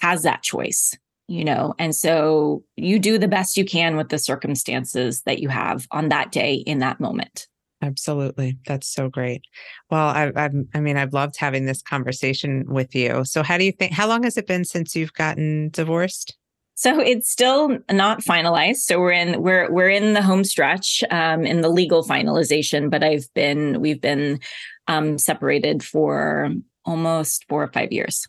has 0.00 0.22
that 0.22 0.42
choice 0.42 0.96
you 1.28 1.44
know 1.44 1.74
and 1.78 1.94
so 1.94 2.62
you 2.76 2.98
do 2.98 3.18
the 3.18 3.28
best 3.28 3.56
you 3.56 3.64
can 3.64 3.96
with 3.96 4.08
the 4.08 4.18
circumstances 4.18 5.22
that 5.22 5.38
you 5.38 5.48
have 5.48 5.86
on 5.90 6.08
that 6.08 6.32
day 6.32 6.54
in 6.54 6.80
that 6.80 7.00
moment 7.00 7.46
Absolutely. 7.82 8.58
That's 8.66 8.88
so 8.88 9.08
great. 9.08 9.42
Well, 9.90 10.08
I, 10.08 10.32
i 10.34 10.50
I 10.74 10.80
mean, 10.80 10.96
I've 10.96 11.12
loved 11.12 11.36
having 11.36 11.66
this 11.66 11.82
conversation 11.82 12.64
with 12.66 12.94
you. 12.94 13.24
So, 13.24 13.42
how 13.42 13.58
do 13.58 13.64
you 13.64 13.72
think, 13.72 13.92
how 13.92 14.08
long 14.08 14.22
has 14.22 14.36
it 14.36 14.46
been 14.46 14.64
since 14.64 14.96
you've 14.96 15.12
gotten 15.12 15.68
divorced? 15.70 16.36
So 16.78 17.00
it's 17.00 17.30
still 17.30 17.78
not 17.90 18.20
finalized. 18.20 18.82
So 18.82 19.00
we're 19.00 19.12
in 19.12 19.40
we're 19.40 19.72
we're 19.72 19.88
in 19.88 20.12
the 20.12 20.20
home 20.20 20.44
stretch 20.44 21.02
um, 21.10 21.46
in 21.46 21.62
the 21.62 21.70
legal 21.70 22.04
finalization. 22.04 22.90
But 22.90 23.02
I've 23.02 23.26
been 23.32 23.80
we've 23.80 24.00
been 24.00 24.40
um, 24.86 25.16
separated 25.16 25.82
for 25.82 26.52
almost 26.84 27.46
four 27.48 27.62
or 27.62 27.68
five 27.68 27.92
years. 27.92 28.26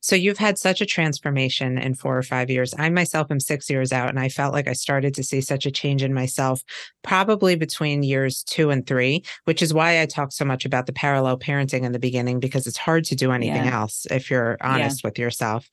So 0.00 0.16
you've 0.16 0.38
had 0.38 0.58
such 0.58 0.80
a 0.80 0.86
transformation 0.86 1.76
in 1.76 1.94
four 1.94 2.16
or 2.16 2.22
five 2.22 2.50
years. 2.50 2.74
I 2.78 2.88
myself 2.88 3.30
am 3.30 3.38
six 3.38 3.68
years 3.68 3.92
out, 3.92 4.08
and 4.08 4.18
I 4.18 4.28
felt 4.28 4.54
like 4.54 4.66
I 4.66 4.72
started 4.72 5.14
to 5.14 5.22
see 5.22 5.40
such 5.40 5.66
a 5.66 5.70
change 5.70 6.02
in 6.02 6.14
myself 6.14 6.62
probably 7.02 7.54
between 7.54 8.02
years 8.02 8.42
two 8.42 8.70
and 8.70 8.86
three, 8.86 9.22
which 9.44 9.62
is 9.62 9.74
why 9.74 10.00
I 10.00 10.06
talk 10.06 10.32
so 10.32 10.44
much 10.44 10.64
about 10.64 10.86
the 10.86 10.92
parallel 10.92 11.38
parenting 11.38 11.82
in 11.82 11.92
the 11.92 11.98
beginning 11.98 12.40
because 12.40 12.66
it's 12.66 12.78
hard 12.78 13.04
to 13.04 13.14
do 13.14 13.30
anything 13.30 13.66
yeah. 13.66 13.80
else 13.80 14.06
if 14.10 14.30
you're 14.30 14.56
honest 14.62 15.02
yeah. 15.02 15.08
with 15.08 15.18
yourself. 15.18 15.68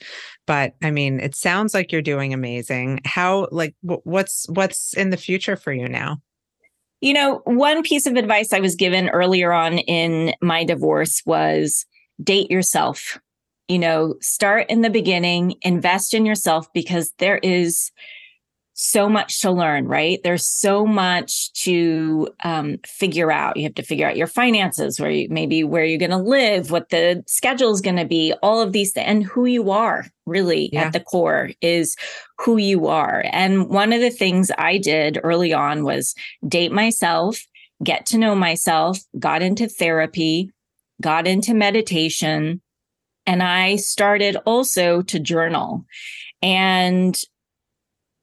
But 0.45 0.75
I 0.81 0.91
mean, 0.91 1.19
it 1.19 1.35
sounds 1.35 1.73
like 1.73 1.91
you're 1.91 2.01
doing 2.01 2.33
amazing. 2.33 2.99
How 3.05 3.47
like 3.51 3.75
what's 3.81 4.47
what's 4.49 4.93
in 4.93 5.09
the 5.09 5.17
future 5.17 5.55
for 5.55 5.71
you 5.71 5.87
now? 5.87 6.17
You 6.99 7.13
know, 7.13 7.41
one 7.45 7.83
piece 7.83 8.07
of 8.07 8.15
advice 8.15 8.51
I 8.51 8.59
was 8.59 8.75
given 8.75 9.09
earlier 9.09 9.53
on 9.53 9.77
in 9.77 10.33
my 10.41 10.63
divorce 10.63 11.21
was 11.25 11.85
date 12.23 12.49
yourself 12.49 13.19
you 13.67 13.79
know, 13.79 14.15
start 14.21 14.67
in 14.69 14.81
the 14.81 14.89
beginning, 14.89 15.55
invest 15.61 16.13
in 16.13 16.25
yourself 16.25 16.71
because 16.73 17.13
there 17.19 17.37
is 17.39 17.91
so 18.79 19.09
much 19.09 19.41
to 19.41 19.49
learn, 19.49 19.87
right? 19.87 20.19
There's 20.23 20.45
so 20.45 20.85
much 20.85 21.51
to 21.63 22.29
um, 22.43 22.77
figure 22.85 23.31
out. 23.31 23.57
You 23.57 23.63
have 23.63 23.73
to 23.75 23.83
figure 23.83 24.07
out 24.07 24.17
your 24.17 24.27
finances, 24.27 24.99
where 24.99 25.09
you 25.09 25.27
maybe 25.29 25.63
where 25.63 25.83
you're 25.83 25.97
going 25.97 26.11
to 26.11 26.17
live, 26.17 26.69
what 26.69 26.89
the 26.89 27.23
schedule 27.25 27.71
is 27.71 27.81
going 27.81 27.95
to 27.95 28.05
be, 28.05 28.33
all 28.43 28.61
of 28.61 28.73
these 28.73 28.93
things, 28.93 29.07
and 29.07 29.23
who 29.23 29.45
you 29.45 29.71
are 29.71 30.05
really 30.27 30.69
yeah. 30.71 30.83
at 30.83 30.93
the 30.93 30.99
core 30.99 31.49
is 31.59 31.95
who 32.37 32.57
you 32.57 32.85
are. 32.85 33.25
And 33.31 33.67
one 33.67 33.91
of 33.91 33.99
the 33.99 34.11
things 34.11 34.51
I 34.59 34.77
did 34.77 35.19
early 35.23 35.53
on 35.53 35.83
was 35.83 36.13
date 36.47 36.71
myself, 36.71 37.39
get 37.83 38.05
to 38.07 38.19
know 38.19 38.35
myself, 38.35 38.99
got 39.17 39.41
into 39.41 39.67
therapy, 39.67 40.51
got 41.01 41.25
into 41.25 41.55
meditation, 41.55 42.61
and 43.27 43.43
I 43.43 43.75
started 43.75 44.37
also 44.45 45.03
to 45.03 45.19
journal. 45.19 45.85
And 46.41 47.19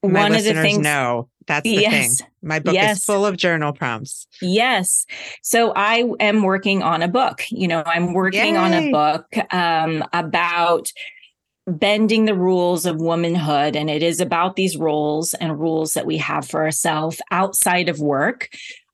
My 0.03 0.23
one 0.23 0.35
of 0.35 0.43
the 0.43 0.55
things 0.55 0.79
know 0.79 1.29
that's 1.47 1.65
the 1.65 1.73
yes, 1.73 2.19
thing. 2.19 2.29
My 2.43 2.59
book 2.59 2.75
yes. 2.75 2.99
is 2.99 3.05
full 3.05 3.27
of 3.27 3.37
journal 3.37 3.73
prompts. 3.73 4.27
Yes. 4.41 5.07
So 5.43 5.73
I 5.77 6.05
am 6.21 6.43
working 6.43 6.83
on 6.83 7.03
a 7.03 7.09
book. 7.09 7.43
You 7.51 7.69
know, 7.69 7.83
I'm 7.87 8.15
working 8.15 8.55
Yay. 8.55 8.57
on 8.57 8.73
a 8.73 8.91
book 8.91 9.27
um, 9.53 10.03
about 10.13 10.91
bending 11.67 12.25
the 12.25 12.35
rules 12.35 12.87
of 12.87 12.97
womanhood. 12.97 13.77
And 13.77 13.89
it 13.89 14.03
is 14.03 14.21
about 14.21 14.57
these 14.57 14.77
roles 14.77 15.35
and 15.35 15.59
rules 15.59 15.95
that 15.95 16.07
we 16.07 16.17
have 16.19 16.49
for 16.49 16.63
ourselves 16.63 17.21
outside 17.31 17.89
of 17.89 18.01
work 18.01 18.49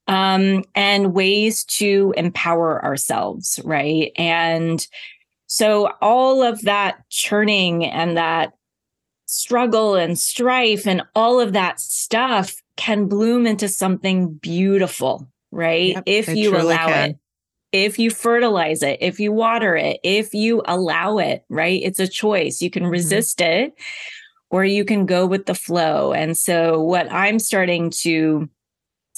um, 0.06 0.64
and 0.74 1.12
ways 1.12 1.64
to 1.64 2.14
empower 2.16 2.84
ourselves. 2.84 3.60
Right. 3.64 4.12
And 4.16 4.86
so 5.52 5.92
all 6.00 6.44
of 6.44 6.62
that 6.62 7.02
churning 7.08 7.84
and 7.84 8.16
that 8.16 8.52
struggle 9.26 9.96
and 9.96 10.16
strife 10.16 10.86
and 10.86 11.02
all 11.16 11.40
of 11.40 11.54
that 11.54 11.80
stuff 11.80 12.62
can 12.76 13.06
bloom 13.08 13.48
into 13.48 13.66
something 13.66 14.32
beautiful, 14.34 15.28
right? 15.50 15.94
Yep, 15.94 16.02
if 16.06 16.28
you 16.28 16.56
allow 16.56 16.86
can. 16.86 17.10
it. 17.10 17.18
If 17.72 17.98
you 17.98 18.10
fertilize 18.10 18.84
it, 18.84 18.98
if 19.00 19.18
you 19.18 19.32
water 19.32 19.74
it, 19.74 19.98
if 20.04 20.34
you 20.34 20.62
allow 20.66 21.18
it, 21.18 21.44
right? 21.48 21.80
It's 21.82 21.98
a 21.98 22.06
choice. 22.06 22.62
You 22.62 22.70
can 22.70 22.84
mm-hmm. 22.84 22.92
resist 22.92 23.40
it 23.40 23.74
or 24.50 24.64
you 24.64 24.84
can 24.84 25.04
go 25.04 25.26
with 25.26 25.46
the 25.46 25.54
flow. 25.56 26.12
And 26.12 26.38
so, 26.38 26.80
what 26.80 27.10
I'm 27.10 27.40
starting 27.40 27.90
to 28.02 28.48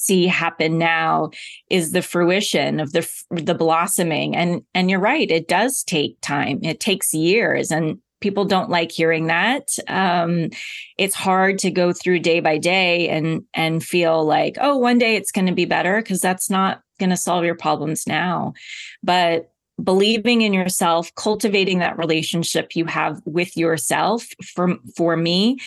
see 0.03 0.27
happen 0.27 0.79
now 0.79 1.31
is 1.71 1.93
the 1.93 2.03
fruition 2.03 2.81
of 2.81 2.93
the 2.93 3.09
the 3.31 3.55
blossoming. 3.55 4.37
And 4.37 4.63
and 4.75 4.91
you're 4.91 5.01
right 5.01 5.31
it 5.31 5.49
does 5.49 5.83
take 5.83 6.21
time. 6.21 6.61
It 6.63 6.81
takes 6.81 7.15
years 7.15 7.71
and 7.71 7.99
people 8.21 8.45
don't 8.45 8.71
like 8.71 8.93
hearing 8.93 9.27
that. 9.27 9.69
Um, 9.89 10.51
it's 10.97 11.15
hard 11.15 11.59
to 11.59 11.71
go 11.71 11.93
through 11.93 12.21
day 12.21 12.41
by 12.41 12.59
day 12.59 13.09
and 13.09 13.45
and 13.55 13.85
feel 13.85 14.25
like 14.25 14.57
oh 14.61 14.77
one 14.77 14.99
day 14.99 15.17
it's 15.17 15.33
going 15.33 15.47
to 15.47 15.55
be 15.55 15.65
better 15.65 16.01
because 16.01 16.21
that's 16.21 16.49
not 16.49 16.83
going 16.99 17.11
to 17.11 17.17
solve 17.17 17.45
your 17.45 17.57
problems 17.57 18.07
now. 18.07 18.55
But 19.03 19.53
believing 19.83 20.43
in 20.43 20.53
yourself 20.53 21.15
cultivating 21.15 21.79
that 21.79 21.99
relationship 21.99 22.77
you 22.77 22.85
have 22.85 23.21
with 23.25 23.57
yourself 23.57 24.27
for 24.55 24.77
for 24.97 25.17
me 25.17 25.59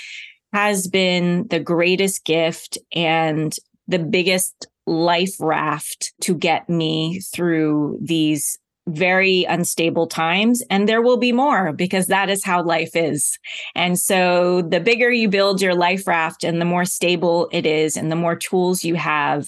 has 0.53 0.87
been 0.87 1.47
the 1.49 1.59
greatest 1.59 2.23
gift 2.23 2.77
and 2.93 3.57
the 3.87 3.99
biggest 3.99 4.67
life 4.87 5.35
raft 5.39 6.13
to 6.21 6.35
get 6.35 6.69
me 6.69 7.19
through 7.33 7.97
these 8.01 8.57
very 8.87 9.45
unstable 9.45 10.05
times 10.05 10.61
and 10.69 10.87
there 10.87 11.01
will 11.01 11.17
be 11.17 11.31
more 11.31 11.73
because 11.73 12.05
that 12.05 12.29
is 12.29 12.43
how 12.43 12.61
life 12.61 12.95
is. 12.95 13.39
And 13.73 13.97
so 13.97 14.61
the 14.61 14.79
bigger 14.79 15.11
you 15.11 15.27
build 15.27 15.59
your 15.59 15.73
life 15.73 16.05
raft 16.05 16.43
and 16.43 16.61
the 16.61 16.65
more 16.65 16.85
stable 16.85 17.49
it 17.51 17.65
is 17.65 17.97
and 17.97 18.11
the 18.11 18.15
more 18.15 18.35
tools 18.35 18.83
you 18.83 18.93
have 18.95 19.47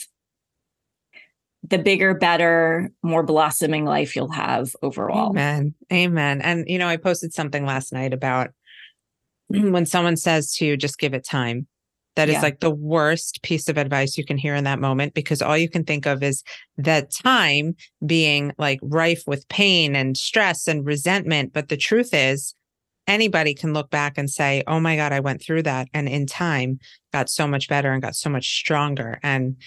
the 1.64 1.78
bigger, 1.78 2.14
better, 2.14 2.92
more 3.04 3.24
blossoming 3.24 3.86
life 3.86 4.16
you'll 4.16 4.32
have 4.32 4.76
overall. 4.82 5.32
Amen. 5.32 5.76
Amen. 5.92 6.42
And, 6.42 6.68
you 6.68 6.78
know, 6.78 6.88
I 6.88 6.98
posted 6.98 7.34
something 7.34 7.66
last 7.66 7.92
night 7.92 8.14
about 8.14 8.52
when 9.48 9.86
someone 9.86 10.18
says 10.18 10.54
to 10.54 10.66
you, 10.66 10.78
just 10.78 10.98
give 10.98 11.14
it 11.14 11.26
time. 11.26 11.68
That 12.18 12.30
yeah. 12.30 12.38
is 12.38 12.44
like 12.44 12.60
the 12.60 12.72
worst 12.72 13.44
piece 13.44 13.70
of 13.70 13.78
advice 13.78 14.18
you 14.18 14.26
can 14.26 14.40
hear 14.40 14.56
in 14.56 14.64
that 14.64 14.80
moment 14.80 15.14
because 15.14 15.42
all 15.42 15.58
you 15.58 15.70
can 15.70 15.84
think 15.84 16.08
of 16.08 16.24
is 16.24 16.44
that 16.78 17.12
time 17.12 17.76
being 18.06 18.54
like 18.58 18.80
rife 18.82 19.22
with 19.28 19.48
pain 19.50 19.96
and 19.96 20.18
stress 20.18 20.68
and 20.68 20.84
resentment. 20.84 21.54
But 21.54 21.70
the 21.70 21.78
truth 21.78 22.10
is, 22.14 22.56
anybody 23.06 23.54
can 23.54 23.72
look 23.72 23.92
back 23.92 24.18
and 24.18 24.30
say, 24.30 24.64
oh 24.66 24.80
my 24.80 24.96
God, 24.96 25.14
I 25.14 25.20
went 25.20 25.44
through 25.44 25.62
that. 25.64 25.90
And 25.94 26.10
in 26.10 26.26
time, 26.26 26.80
got 27.14 27.30
so 27.30 27.48
much 27.48 27.68
better 27.68 27.92
and 27.92 28.02
got 28.02 28.16
so 28.16 28.32
much 28.32 28.60
stronger. 28.60 29.20
And 29.22 29.58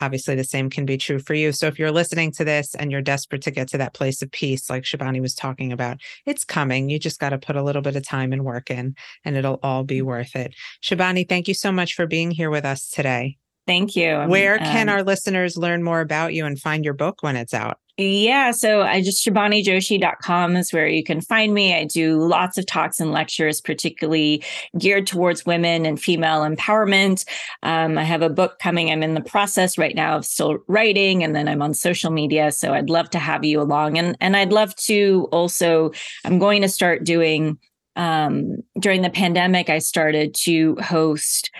obviously 0.00 0.34
the 0.34 0.44
same 0.44 0.70
can 0.70 0.84
be 0.84 0.96
true 0.96 1.18
for 1.18 1.34
you. 1.34 1.52
So 1.52 1.66
if 1.66 1.78
you're 1.78 1.90
listening 1.90 2.32
to 2.32 2.44
this 2.44 2.74
and 2.74 2.90
you're 2.90 3.02
desperate 3.02 3.42
to 3.42 3.50
get 3.50 3.68
to 3.68 3.78
that 3.78 3.94
place 3.94 4.22
of 4.22 4.30
peace, 4.30 4.70
like 4.70 4.84
Shibani 4.84 5.20
was 5.20 5.34
talking 5.34 5.72
about, 5.72 5.98
it's 6.26 6.44
coming. 6.44 6.88
You 6.88 6.98
just 6.98 7.20
got 7.20 7.30
to 7.30 7.38
put 7.38 7.56
a 7.56 7.62
little 7.62 7.82
bit 7.82 7.96
of 7.96 8.06
time 8.06 8.32
and 8.32 8.44
work 8.44 8.70
in, 8.70 8.94
and 9.24 9.36
it'll 9.36 9.60
all 9.62 9.84
be 9.84 10.00
mm. 10.00 10.04
worth 10.04 10.36
it. 10.36 10.54
Shibani, 10.82 11.28
thank 11.28 11.48
you 11.48 11.54
so 11.54 11.72
much 11.72 11.94
for 11.94 12.06
being 12.06 12.30
here 12.30 12.50
with 12.50 12.64
us 12.64 12.88
today. 12.88 13.38
Thank 13.66 13.96
you. 13.96 14.24
Where 14.26 14.58
can 14.58 14.88
um, 14.88 14.94
our 14.94 15.02
listeners 15.02 15.56
learn 15.56 15.82
more 15.82 16.00
about 16.00 16.34
you 16.34 16.44
and 16.44 16.60
find 16.60 16.84
your 16.84 16.94
book 16.94 17.22
when 17.22 17.36
it's 17.36 17.54
out? 17.54 17.78
Yeah. 17.96 18.50
So 18.50 18.82
I 18.82 19.00
just 19.00 19.24
ShibaniJoshi.com 19.24 20.56
is 20.56 20.72
where 20.72 20.88
you 20.88 21.04
can 21.04 21.20
find 21.20 21.54
me. 21.54 21.76
I 21.76 21.84
do 21.84 22.18
lots 22.18 22.58
of 22.58 22.66
talks 22.66 22.98
and 22.98 23.12
lectures, 23.12 23.60
particularly 23.60 24.42
geared 24.76 25.06
towards 25.06 25.46
women 25.46 25.86
and 25.86 26.00
female 26.00 26.40
empowerment. 26.40 27.24
Um, 27.62 27.96
I 27.96 28.02
have 28.02 28.20
a 28.20 28.28
book 28.28 28.58
coming. 28.58 28.90
I'm 28.90 29.04
in 29.04 29.14
the 29.14 29.20
process 29.20 29.78
right 29.78 29.94
now 29.94 30.16
of 30.16 30.26
still 30.26 30.58
writing, 30.66 31.22
and 31.22 31.36
then 31.36 31.46
I'm 31.46 31.62
on 31.62 31.72
social 31.72 32.10
media. 32.10 32.50
So 32.50 32.74
I'd 32.74 32.90
love 32.90 33.10
to 33.10 33.20
have 33.20 33.44
you 33.44 33.60
along. 33.60 33.96
And, 33.96 34.16
and 34.20 34.36
I'd 34.36 34.52
love 34.52 34.74
to 34.76 35.28
also, 35.30 35.92
I'm 36.24 36.40
going 36.40 36.62
to 36.62 36.68
start 36.68 37.04
doing 37.04 37.58
um, 37.96 38.56
during 38.80 39.02
the 39.02 39.10
pandemic, 39.10 39.70
I 39.70 39.78
started 39.78 40.34
to 40.42 40.76
host 40.82 41.52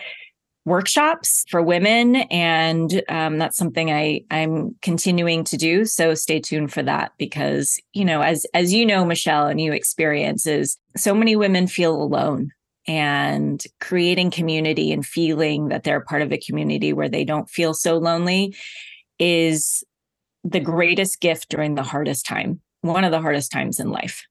workshops 0.64 1.44
for 1.48 1.62
women 1.62 2.16
and 2.16 3.03
um, 3.09 3.38
that's 3.38 3.57
something 3.57 3.90
i 3.90 4.22
i'm 4.31 4.74
continuing 4.81 5.44
to 5.44 5.57
do 5.57 5.85
so 5.85 6.14
stay 6.14 6.40
tuned 6.40 6.72
for 6.72 6.83
that 6.83 7.12
because 7.18 7.79
you 7.92 8.05
know 8.05 8.22
as 8.22 8.46
as 8.55 8.72
you 8.72 8.87
know 8.87 9.05
michelle 9.05 9.46
and 9.46 9.61
you 9.61 9.72
experience 9.72 10.46
is 10.46 10.79
so 10.96 11.14
many 11.14 11.37
women 11.37 11.66
feel 11.66 11.94
alone 11.94 12.50
and 12.87 13.64
creating 13.81 14.31
community 14.31 14.92
and 14.92 15.05
feeling 15.07 15.68
that 15.68 15.85
they're 15.85 16.00
part 16.00 16.22
of 16.22 16.33
a 16.33 16.38
community 16.38 16.92
where 16.92 17.09
they 17.09 17.24
don't 17.24 17.48
feel 17.48 17.74
so 17.74 17.96
lonely 17.96 18.55
is 19.18 19.85
the 20.44 20.61
greatest 20.61 21.20
gift 21.20 21.48
during 21.50 21.74
the 21.74 21.83
hardest 21.83 22.24
time 22.24 22.61
one 22.81 23.05
of 23.05 23.11
the 23.11 23.20
hardest 23.20 23.53
times 23.53 23.79
in 23.79 23.90
life 23.90 24.24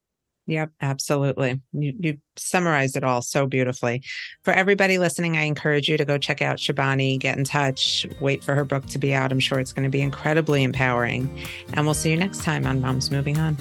Yep, 0.46 0.72
absolutely. 0.82 1.62
You, 1.72 1.94
you 1.98 2.18
summarized 2.36 2.98
it 2.98 3.04
all 3.04 3.22
so 3.22 3.48
beautifully. 3.48 4.04
For 4.44 4.52
everybody 4.52 4.98
listening, 4.98 5.38
I 5.38 5.44
encourage 5.44 5.88
you 5.88 5.96
to 5.98 6.04
go 6.04 6.18
check 6.18 6.42
out 6.42 6.58
Shibani, 6.58 7.18
get 7.18 7.38
in 7.38 7.46
touch, 7.46 8.06
wait 8.20 8.44
for 8.44 8.54
her 8.54 8.66
book 8.66 8.86
to 8.88 9.00
be 9.00 9.14
out. 9.14 9.32
I'm 9.32 9.40
sure 9.40 9.60
it's 9.60 9.72
going 9.72 9.86
to 9.86 9.90
be 9.90 10.02
incredibly 10.02 10.64
empowering. 10.64 11.30
And 11.74 11.86
we'll 11.86 11.94
see 11.94 12.12
you 12.12 12.18
next 12.18 12.44
time 12.44 12.68
on 12.68 12.82
Moms 12.82 13.10
Moving 13.10 13.38
On. 13.38 13.58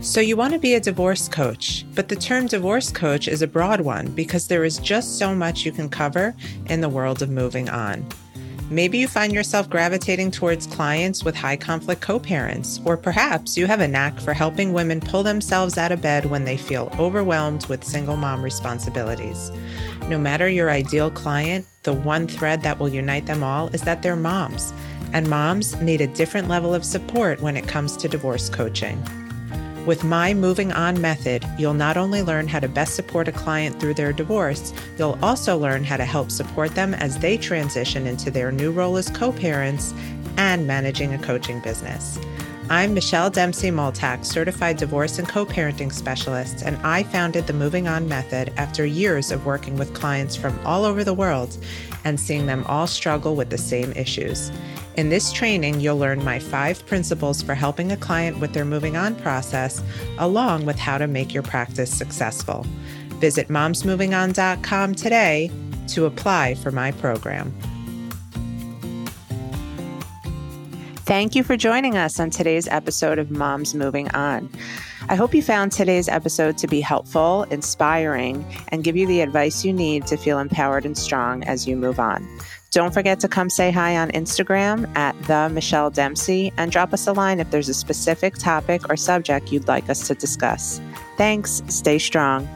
So, 0.00 0.20
you 0.20 0.36
want 0.36 0.52
to 0.52 0.60
be 0.60 0.74
a 0.74 0.80
divorce 0.80 1.28
coach, 1.28 1.84
but 1.96 2.08
the 2.08 2.14
term 2.14 2.46
divorce 2.46 2.92
coach 2.92 3.26
is 3.26 3.42
a 3.42 3.46
broad 3.46 3.80
one 3.80 4.06
because 4.12 4.46
there 4.46 4.64
is 4.64 4.78
just 4.78 5.18
so 5.18 5.34
much 5.34 5.66
you 5.66 5.72
can 5.72 5.88
cover 5.88 6.32
in 6.66 6.80
the 6.80 6.88
world 6.88 7.22
of 7.22 7.28
moving 7.28 7.68
on. 7.68 8.06
Maybe 8.68 8.98
you 8.98 9.06
find 9.06 9.32
yourself 9.32 9.70
gravitating 9.70 10.32
towards 10.32 10.66
clients 10.66 11.22
with 11.22 11.36
high 11.36 11.56
conflict 11.56 12.00
co 12.00 12.18
parents, 12.18 12.80
or 12.84 12.96
perhaps 12.96 13.56
you 13.56 13.66
have 13.66 13.78
a 13.78 13.86
knack 13.86 14.18
for 14.18 14.32
helping 14.32 14.72
women 14.72 15.00
pull 15.00 15.22
themselves 15.22 15.78
out 15.78 15.92
of 15.92 16.02
bed 16.02 16.24
when 16.26 16.44
they 16.44 16.56
feel 16.56 16.92
overwhelmed 16.98 17.64
with 17.66 17.84
single 17.84 18.16
mom 18.16 18.42
responsibilities. 18.42 19.52
No 20.08 20.18
matter 20.18 20.48
your 20.48 20.68
ideal 20.68 21.12
client, 21.12 21.64
the 21.84 21.92
one 21.92 22.26
thread 22.26 22.62
that 22.62 22.80
will 22.80 22.88
unite 22.88 23.26
them 23.26 23.44
all 23.44 23.68
is 23.68 23.82
that 23.82 24.02
they're 24.02 24.16
moms, 24.16 24.72
and 25.12 25.30
moms 25.30 25.80
need 25.80 26.00
a 26.00 26.08
different 26.08 26.48
level 26.48 26.74
of 26.74 26.84
support 26.84 27.40
when 27.40 27.56
it 27.56 27.68
comes 27.68 27.96
to 27.98 28.08
divorce 28.08 28.48
coaching. 28.48 29.00
With 29.86 30.02
my 30.02 30.34
Moving 30.34 30.72
On 30.72 31.00
method, 31.00 31.44
you'll 31.56 31.72
not 31.72 31.96
only 31.96 32.20
learn 32.20 32.48
how 32.48 32.58
to 32.58 32.68
best 32.68 32.96
support 32.96 33.28
a 33.28 33.32
client 33.32 33.78
through 33.78 33.94
their 33.94 34.12
divorce, 34.12 34.74
you'll 34.98 35.16
also 35.22 35.56
learn 35.56 35.84
how 35.84 35.96
to 35.96 36.04
help 36.04 36.32
support 36.32 36.74
them 36.74 36.92
as 36.92 37.16
they 37.20 37.36
transition 37.36 38.04
into 38.04 38.28
their 38.28 38.50
new 38.50 38.72
role 38.72 38.96
as 38.96 39.08
co 39.08 39.30
parents 39.30 39.94
and 40.38 40.66
managing 40.66 41.14
a 41.14 41.18
coaching 41.18 41.60
business. 41.60 42.18
I'm 42.68 42.94
Michelle 42.94 43.30
Dempsey 43.30 43.70
Multack, 43.70 44.24
certified 44.24 44.76
divorce 44.76 45.20
and 45.20 45.28
co 45.28 45.46
parenting 45.46 45.92
specialist, 45.92 46.62
and 46.62 46.76
I 46.78 47.04
founded 47.04 47.46
the 47.46 47.52
Moving 47.52 47.86
On 47.86 48.08
Method 48.08 48.52
after 48.56 48.84
years 48.84 49.30
of 49.30 49.46
working 49.46 49.78
with 49.78 49.94
clients 49.94 50.34
from 50.34 50.58
all 50.66 50.84
over 50.84 51.04
the 51.04 51.14
world 51.14 51.56
and 52.02 52.18
seeing 52.18 52.46
them 52.46 52.64
all 52.64 52.88
struggle 52.88 53.36
with 53.36 53.50
the 53.50 53.58
same 53.58 53.92
issues. 53.92 54.50
In 54.96 55.10
this 55.10 55.30
training, 55.30 55.80
you'll 55.80 55.98
learn 55.98 56.24
my 56.24 56.38
five 56.38 56.84
principles 56.86 57.42
for 57.42 57.54
helping 57.54 57.92
a 57.92 57.98
client 57.98 58.40
with 58.40 58.54
their 58.54 58.64
moving 58.64 58.96
on 58.96 59.14
process, 59.16 59.82
along 60.16 60.64
with 60.64 60.78
how 60.78 60.96
to 60.96 61.06
make 61.06 61.34
your 61.34 61.42
practice 61.42 61.94
successful. 61.94 62.64
Visit 63.20 63.48
momsmovingon.com 63.48 64.94
today 64.94 65.50
to 65.88 66.06
apply 66.06 66.54
for 66.54 66.70
my 66.70 66.92
program. 66.92 67.54
Thank 71.04 71.34
you 71.34 71.44
for 71.44 71.56
joining 71.56 71.96
us 71.96 72.18
on 72.18 72.30
today's 72.30 72.66
episode 72.66 73.18
of 73.18 73.30
Moms 73.30 73.74
Moving 73.74 74.10
On. 74.12 74.50
I 75.08 75.14
hope 75.14 75.34
you 75.34 75.42
found 75.42 75.70
today's 75.70 76.08
episode 76.08 76.58
to 76.58 76.66
be 76.66 76.80
helpful, 76.80 77.44
inspiring, 77.44 78.44
and 78.68 78.82
give 78.82 78.96
you 78.96 79.06
the 79.06 79.20
advice 79.20 79.64
you 79.64 79.72
need 79.72 80.06
to 80.08 80.16
feel 80.16 80.40
empowered 80.40 80.84
and 80.84 80.98
strong 80.98 81.44
as 81.44 81.68
you 81.68 81.76
move 81.76 82.00
on. 82.00 82.26
Don't 82.76 82.92
forget 82.92 83.20
to 83.20 83.28
come 83.28 83.48
say 83.48 83.70
hi 83.70 83.96
on 83.96 84.10
Instagram 84.10 84.94
at 84.98 85.18
the 85.22 85.48
Michelle 85.48 85.88
Dempsey 85.88 86.52
and 86.58 86.70
drop 86.70 86.92
us 86.92 87.06
a 87.06 87.14
line 87.14 87.40
if 87.40 87.50
there's 87.50 87.70
a 87.70 87.74
specific 87.74 88.34
topic 88.34 88.82
or 88.90 88.98
subject 88.98 89.50
you'd 89.50 89.66
like 89.66 89.88
us 89.88 90.06
to 90.08 90.14
discuss. 90.14 90.78
Thanks. 91.16 91.62
Stay 91.68 91.98
strong. 91.98 92.46